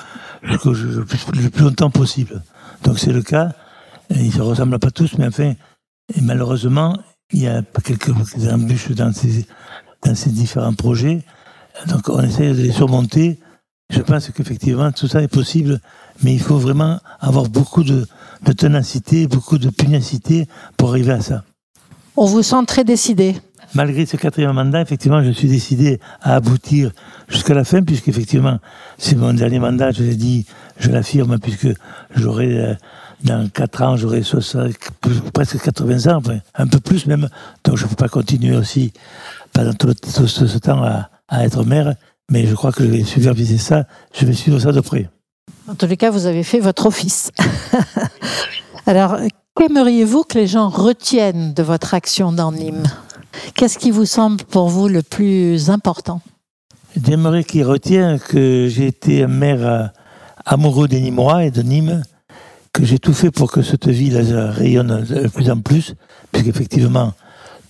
jusqu'au 0.44 0.74
le 0.74 1.50
plus 1.50 1.64
longtemps 1.64 1.90
possible. 1.90 2.42
Donc 2.84 3.00
c'est 3.00 3.12
le 3.12 3.22
cas. 3.22 3.52
Ils 4.10 4.28
ne 4.28 4.32
se 4.32 4.42
ressemblent 4.42 4.80
pas 4.80 4.92
tous, 4.92 5.18
mais 5.18 5.28
enfin, 5.28 5.54
malheureusement, 6.22 6.98
il 7.32 7.44
y 7.44 7.48
a 7.48 7.62
quelques 7.84 8.10
embûches 8.52 8.92
dans 8.92 9.14
ces, 9.14 9.46
dans 10.04 10.16
ces 10.16 10.32
différents 10.32 10.74
projets. 10.74 11.24
Donc 11.88 12.10
on 12.10 12.22
essaie 12.22 12.50
de 12.50 12.62
les 12.62 12.72
surmonter. 12.72 13.40
Je 13.92 14.02
pense 14.02 14.30
qu'effectivement, 14.30 14.92
tout 14.92 15.08
ça 15.08 15.22
est 15.22 15.28
possible, 15.28 15.80
mais 16.24 16.34
il 16.34 16.40
faut 16.42 16.58
vraiment 16.58 17.00
avoir 17.20 17.50
beaucoup 17.50 17.84
de, 17.84 18.08
de 18.44 18.52
ténacité, 18.52 19.28
beaucoup 19.28 19.58
de 19.58 19.70
pugnacité 19.70 20.48
pour 20.78 20.90
arriver 20.90 21.14
à 21.14 21.22
ça. 21.22 21.44
On 22.16 22.26
vous 22.26 22.44
sent 22.44 22.66
très 22.68 22.84
décidé 22.84 23.40
malgré 23.74 24.06
ce 24.06 24.18
quatrième 24.18 24.52
mandat, 24.54 24.82
effectivement, 24.82 25.24
je 25.24 25.32
suis 25.32 25.48
décidé 25.48 26.00
à 26.22 26.36
aboutir 26.36 26.92
jusqu'à 27.28 27.54
la 27.54 27.64
fin, 27.64 27.82
puisqu'effectivement, 27.84 28.60
c'est 28.98 29.16
mon 29.16 29.34
dernier 29.34 29.60
mandat, 29.60 29.92
je 29.92 30.04
l'ai 30.04 30.16
dit, 30.16 30.46
je 30.78 30.90
l'affirme, 30.90 31.40
puisque 31.40 31.68
j'aurai 32.16 32.78
dans 33.24 33.48
4 33.50 33.82
ans, 33.82 33.98
j'aurai 33.98 34.22
presque 35.34 35.62
80 35.62 36.14
ans, 36.14 36.22
un 36.56 36.68
peu 36.68 36.80
plus 36.80 37.06
même. 37.06 37.30
Donc 37.64 37.78
je 37.78 37.86
ne 37.86 37.90
peux 37.90 37.96
pas 37.96 38.10
continuer 38.10 38.56
aussi 38.56 38.94
pendant 39.54 39.74
tout, 39.74 39.94
ce 40.04 40.58
temps 40.58 40.84
à, 40.84 41.10
à, 41.28 41.46
être 41.46 41.64
maire. 41.64 41.96
Mais 42.32 42.46
je 42.46 42.54
crois 42.54 42.72
que 42.72 42.84
je 42.84 42.90
vais 42.90 43.04
superviser 43.04 43.58
ça, 43.58 43.86
je 44.14 44.26
vais 44.26 44.34
suivre 44.34 44.60
ça 44.60 44.72
de 44.72 44.82
près. 44.82 45.10
En 45.68 45.76
tous 45.76 45.88
les 45.88 45.98
cas, 45.98 46.12
vous 46.12 46.26
avez 46.26 46.44
fait 46.44 46.60
votre 46.60 46.86
office. 46.86 47.32
Alors, 48.86 49.18
qu'aimeriez-vous 49.58 50.24
que 50.24 50.38
les 50.38 50.48
gens 50.48 50.70
retiennent 50.70 51.54
de 51.54 51.64
votre 51.64 51.94
action 51.94 52.32
dans 52.32 52.52
Nîmes 52.52 52.88
Qu'est-ce 53.56 53.78
qui 53.78 53.92
vous 53.92 54.06
semble 54.06 54.44
pour 54.44 54.70
vous 54.70 54.88
le 54.88 55.02
plus 55.02 55.70
important? 55.70 56.22
J'aimerais 57.06 57.44
qu'ils 57.44 57.66
retiennent 57.66 58.20
que 58.20 58.68
j'ai 58.68 58.88
été 58.88 59.24
un 59.24 59.28
maire 59.28 59.66
euh, 59.66 59.86
amoureux 60.46 60.88
des 60.88 61.00
Nîmois 61.00 61.46
et 61.46 61.52
de 61.52 61.62
Nîmes, 61.62 62.04
que 62.74 62.86
j'ai 62.86 63.00
tout 63.00 63.14
fait 63.14 63.32
pour 63.32 63.52
que 63.52 63.62
cette 63.62 63.88
ville 63.88 64.18
rayonne 64.18 65.04
de 65.04 65.28
plus 65.28 65.50
en 65.50 65.60
plus, 65.60 65.96
puisqu'effectivement, 66.32 67.14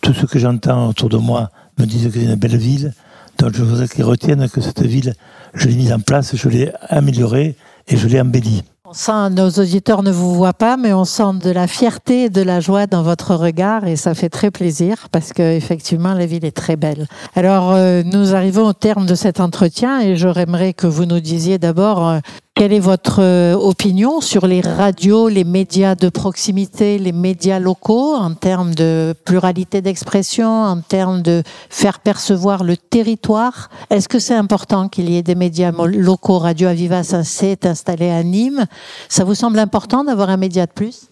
tout 0.01 0.13
ce 0.13 0.25
que 0.25 0.39
j'entends 0.39 0.89
autour 0.89 1.09
de 1.09 1.17
moi 1.17 1.49
me 1.77 1.85
disent 1.85 2.07
que 2.07 2.19
c'est 2.19 2.25
une 2.25 2.35
belle 2.35 2.57
ville. 2.57 2.93
Donc 3.37 3.53
je 3.55 3.63
voudrais 3.63 3.87
qu'ils 3.87 4.03
retiennent 4.03 4.49
que 4.49 4.61
cette 4.61 4.81
ville, 4.81 5.13
je 5.53 5.67
l'ai 5.67 5.75
mise 5.75 5.93
en 5.93 5.99
place, 5.99 6.35
je 6.35 6.49
l'ai 6.49 6.71
améliorée 6.89 7.55
et 7.87 7.97
je 7.97 8.07
l'ai 8.07 8.19
embellie. 8.19 8.63
On 8.91 8.93
sent, 8.93 9.29
nos 9.29 9.51
auditeurs 9.51 10.01
ne 10.01 10.11
vous 10.11 10.33
voient 10.33 10.51
pas, 10.51 10.75
mais 10.75 10.93
on 10.93 11.05
sent 11.05 11.37
de 11.43 11.51
la 11.51 11.67
fierté 11.67 12.23
et 12.23 12.29
de 12.31 12.41
la 12.41 12.59
joie 12.59 12.87
dans 12.87 13.03
votre 13.03 13.35
regard 13.35 13.85
et 13.85 13.95
ça 13.95 14.15
fait 14.15 14.29
très 14.29 14.49
plaisir 14.49 15.09
parce 15.11 15.31
que 15.31 15.43
effectivement 15.43 16.15
la 16.15 16.25
ville 16.25 16.43
est 16.43 16.57
très 16.57 16.75
belle. 16.75 17.05
Alors 17.35 17.71
euh, 17.71 18.01
nous 18.03 18.33
arrivons 18.33 18.65
au 18.65 18.73
terme 18.73 19.05
de 19.05 19.13
cet 19.13 19.41
entretien 19.41 20.01
et 20.01 20.15
j'aimerais 20.15 20.73
que 20.73 20.87
vous 20.87 21.05
nous 21.05 21.19
disiez 21.19 21.59
d'abord 21.59 22.07
euh, 22.07 22.19
quelle 22.59 22.73
est 22.73 22.81
votre 22.81 23.21
euh, 23.21 23.53
opinion 23.53 24.19
sur 24.19 24.45
les 24.45 24.59
radios, 24.59 25.29
les 25.29 25.45
médias 25.45 25.95
de 25.95 26.09
proximité, 26.09 26.99
les 26.99 27.13
médias 27.13 27.57
locaux 27.57 28.15
en 28.15 28.33
termes 28.33 28.75
de 28.75 29.15
pluralité 29.23 29.81
d'expression, 29.81 30.63
en 30.63 30.81
termes 30.81 31.21
de 31.21 31.41
faire 31.69 32.01
percevoir 32.01 32.65
le 32.65 32.75
territoire? 32.75 33.69
Est-ce 33.89 34.09
que 34.09 34.19
c'est 34.19 34.35
important 34.35 34.89
qu'il 34.89 35.09
y 35.09 35.15
ait 35.15 35.23
des 35.23 35.35
médias 35.35 35.71
locaux? 35.71 36.37
Radio 36.37 36.67
Aviva 36.67 37.01
s'est 37.03 37.65
installé 37.65 38.09
à 38.09 38.23
Nîmes. 38.23 38.65
Ça 39.07 39.23
vous 39.23 39.35
semble 39.35 39.57
important 39.57 40.03
d'avoir 40.03 40.29
un 40.29 40.35
média 40.35 40.65
de 40.65 40.71
plus? 40.73 41.07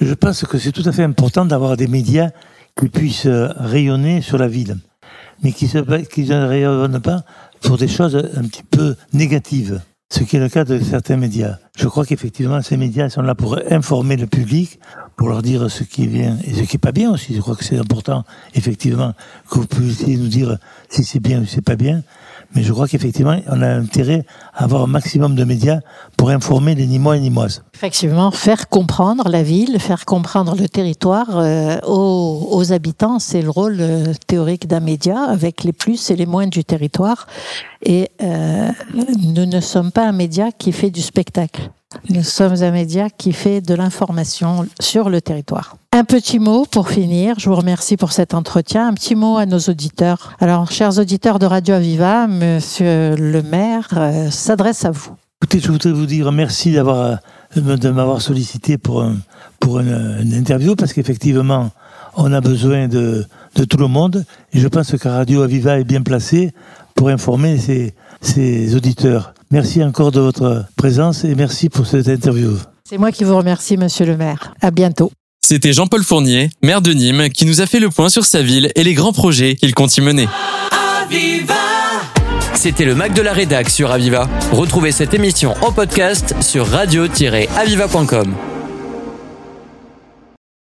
Je 0.00 0.14
pense 0.14 0.44
que 0.44 0.56
c'est 0.56 0.70
tout 0.70 0.84
à 0.88 0.92
fait 0.92 1.02
important 1.02 1.44
d'avoir 1.44 1.76
des 1.76 1.88
médias 1.88 2.30
qui 2.78 2.88
puissent 2.88 3.26
rayonner 3.26 4.22
sur 4.22 4.38
la 4.38 4.46
ville, 4.46 4.76
mais 5.42 5.50
qui 5.50 5.68
ne 5.74 6.46
rayonnent 6.46 7.00
pas 7.00 7.24
pour 7.60 7.76
des 7.76 7.88
choses 7.88 8.14
un 8.36 8.44
petit 8.44 8.62
peu 8.62 8.94
négatives 9.12 9.80
ce 10.12 10.24
qui 10.24 10.36
est 10.36 10.40
le 10.40 10.50
cas 10.50 10.64
de 10.64 10.78
certains 10.78 11.16
médias. 11.16 11.56
Je 11.74 11.88
crois 11.88 12.04
qu'effectivement, 12.04 12.60
ces 12.60 12.76
médias 12.76 13.08
sont 13.08 13.22
là 13.22 13.34
pour 13.34 13.58
informer 13.70 14.18
le 14.18 14.26
public, 14.26 14.78
pour 15.16 15.30
leur 15.30 15.40
dire 15.40 15.70
ce 15.70 15.84
qui 15.84 16.04
est 16.04 16.06
bien 16.06 16.36
et 16.44 16.52
ce 16.52 16.62
qui 16.64 16.76
est 16.76 16.78
pas 16.78 16.92
bien 16.92 17.10
aussi. 17.10 17.34
Je 17.34 17.40
crois 17.40 17.56
que 17.56 17.64
c'est 17.64 17.78
important, 17.78 18.22
effectivement, 18.54 19.14
que 19.50 19.60
vous 19.60 19.66
puissiez 19.66 20.18
nous 20.18 20.28
dire 20.28 20.58
si 20.90 21.02
c'est 21.02 21.18
bien 21.18 21.40
ou 21.40 21.46
si 21.46 21.54
c'est 21.54 21.64
pas 21.64 21.76
bien. 21.76 22.02
Mais 22.54 22.62
je 22.62 22.72
crois 22.72 22.86
qu'effectivement, 22.86 23.36
on 23.46 23.62
a 23.62 23.68
intérêt 23.68 24.24
à 24.54 24.64
avoir 24.64 24.82
un 24.82 24.86
maximum 24.86 25.34
de 25.34 25.44
médias 25.44 25.80
pour 26.16 26.30
informer 26.30 26.74
les 26.74 26.86
Nîmois 26.86 27.16
et 27.16 27.20
Nîmoises. 27.20 27.62
Effectivement, 27.74 28.30
faire 28.30 28.68
comprendre 28.68 29.28
la 29.28 29.42
ville, 29.42 29.78
faire 29.80 30.04
comprendre 30.04 30.54
le 30.56 30.68
territoire 30.68 31.38
euh, 31.38 31.78
aux, 31.86 32.72
habitants, 32.72 33.18
c'est 33.18 33.42
le 33.42 33.50
rôle 33.50 33.78
euh, 33.80 34.12
théorique 34.26 34.66
d'un 34.66 34.80
média, 34.80 35.18
avec 35.24 35.64
les 35.64 35.72
plus 35.72 36.10
et 36.10 36.16
les 36.16 36.26
moins 36.26 36.46
du 36.46 36.64
territoire. 36.64 37.26
Et 37.82 38.10
euh, 38.22 38.68
nous 39.18 39.46
ne 39.46 39.60
sommes 39.60 39.90
pas 39.90 40.06
un 40.06 40.12
média 40.12 40.52
qui 40.52 40.72
fait 40.72 40.90
du 40.90 41.00
spectacle. 41.00 41.70
Nous 42.08 42.22
sommes 42.22 42.62
un 42.62 42.70
média 42.70 43.08
qui 43.10 43.32
fait 43.32 43.60
de 43.60 43.74
l'information 43.74 44.66
sur 44.80 45.10
le 45.10 45.20
territoire. 45.20 45.76
Un 45.92 46.04
petit 46.04 46.38
mot 46.38 46.64
pour 46.64 46.88
finir. 46.88 47.38
Je 47.38 47.48
vous 47.48 47.56
remercie 47.56 47.96
pour 47.96 48.12
cet 48.12 48.34
entretien. 48.34 48.88
Un 48.88 48.94
petit 48.94 49.14
mot 49.14 49.36
à 49.36 49.46
nos 49.46 49.58
auditeurs. 49.58 50.36
Alors, 50.40 50.70
chers 50.70 50.98
auditeurs 50.98 51.38
de 51.38 51.46
Radio 51.46 51.74
Aviva, 51.74 52.26
monsieur 52.26 53.14
le 53.16 53.42
maire 53.42 53.88
euh, 53.96 54.30
s'adresse 54.30 54.84
à 54.84 54.90
vous. 54.90 55.12
Écoutez, 55.42 55.60
je 55.60 55.70
voudrais 55.70 55.92
vous 55.92 56.06
dire 56.06 56.30
merci 56.32 56.72
d'avoir 56.72 56.98
euh, 57.00 57.16
de 57.56 57.90
m'avoir 57.90 58.22
sollicité 58.22 58.78
pour, 58.78 59.04
pour 59.60 59.80
une, 59.80 60.32
interview 60.32 60.74
parce 60.74 60.92
qu'effectivement, 60.92 61.70
on 62.16 62.32
a 62.32 62.40
besoin 62.40 62.88
de, 62.88 63.26
de 63.56 63.64
tout 63.64 63.76
le 63.76 63.88
monde 63.88 64.24
et 64.52 64.60
je 64.60 64.68
pense 64.68 64.96
que 64.96 65.08
Radio 65.08 65.42
Aviva 65.42 65.78
est 65.78 65.84
bien 65.84 66.02
placée 66.02 66.52
pour 66.94 67.08
informer 67.08 67.58
ses, 67.58 67.94
ses 68.20 68.74
auditeurs. 68.74 69.34
Merci 69.52 69.84
encore 69.84 70.12
de 70.12 70.20
votre 70.20 70.64
présence 70.76 71.24
et 71.24 71.34
merci 71.34 71.68
pour 71.68 71.86
cette 71.86 72.08
interview. 72.08 72.56
C'est 72.88 72.96
moi 72.96 73.12
qui 73.12 73.22
vous 73.22 73.36
remercie, 73.36 73.76
monsieur 73.76 74.06
le 74.06 74.16
maire. 74.16 74.54
À 74.62 74.70
bientôt. 74.70 75.12
C'était 75.44 75.74
Jean-Paul 75.74 76.02
Fournier, 76.02 76.48
maire 76.62 76.80
de 76.80 76.92
Nîmes, 76.92 77.28
qui 77.28 77.44
nous 77.44 77.60
a 77.60 77.66
fait 77.66 77.78
le 77.78 77.90
point 77.90 78.08
sur 78.08 78.24
sa 78.24 78.40
ville 78.40 78.72
et 78.74 78.82
les 78.82 78.94
grands 78.94 79.12
projets 79.12 79.54
qu'il 79.54 79.74
compte 79.74 79.94
y 79.94 80.00
mener. 80.00 80.26
C'était 82.54 82.86
le 82.86 82.94
Mac 82.94 83.12
de 83.12 83.20
la 83.20 83.34
Rédac 83.34 83.68
sur 83.68 83.90
Aviva. 83.90 84.26
Retrouvez 84.52 84.90
cette 84.90 85.12
émission 85.12 85.54
en 85.60 85.70
podcast 85.70 86.34
sur 86.40 86.66
radio-aviva.com. 86.66 88.34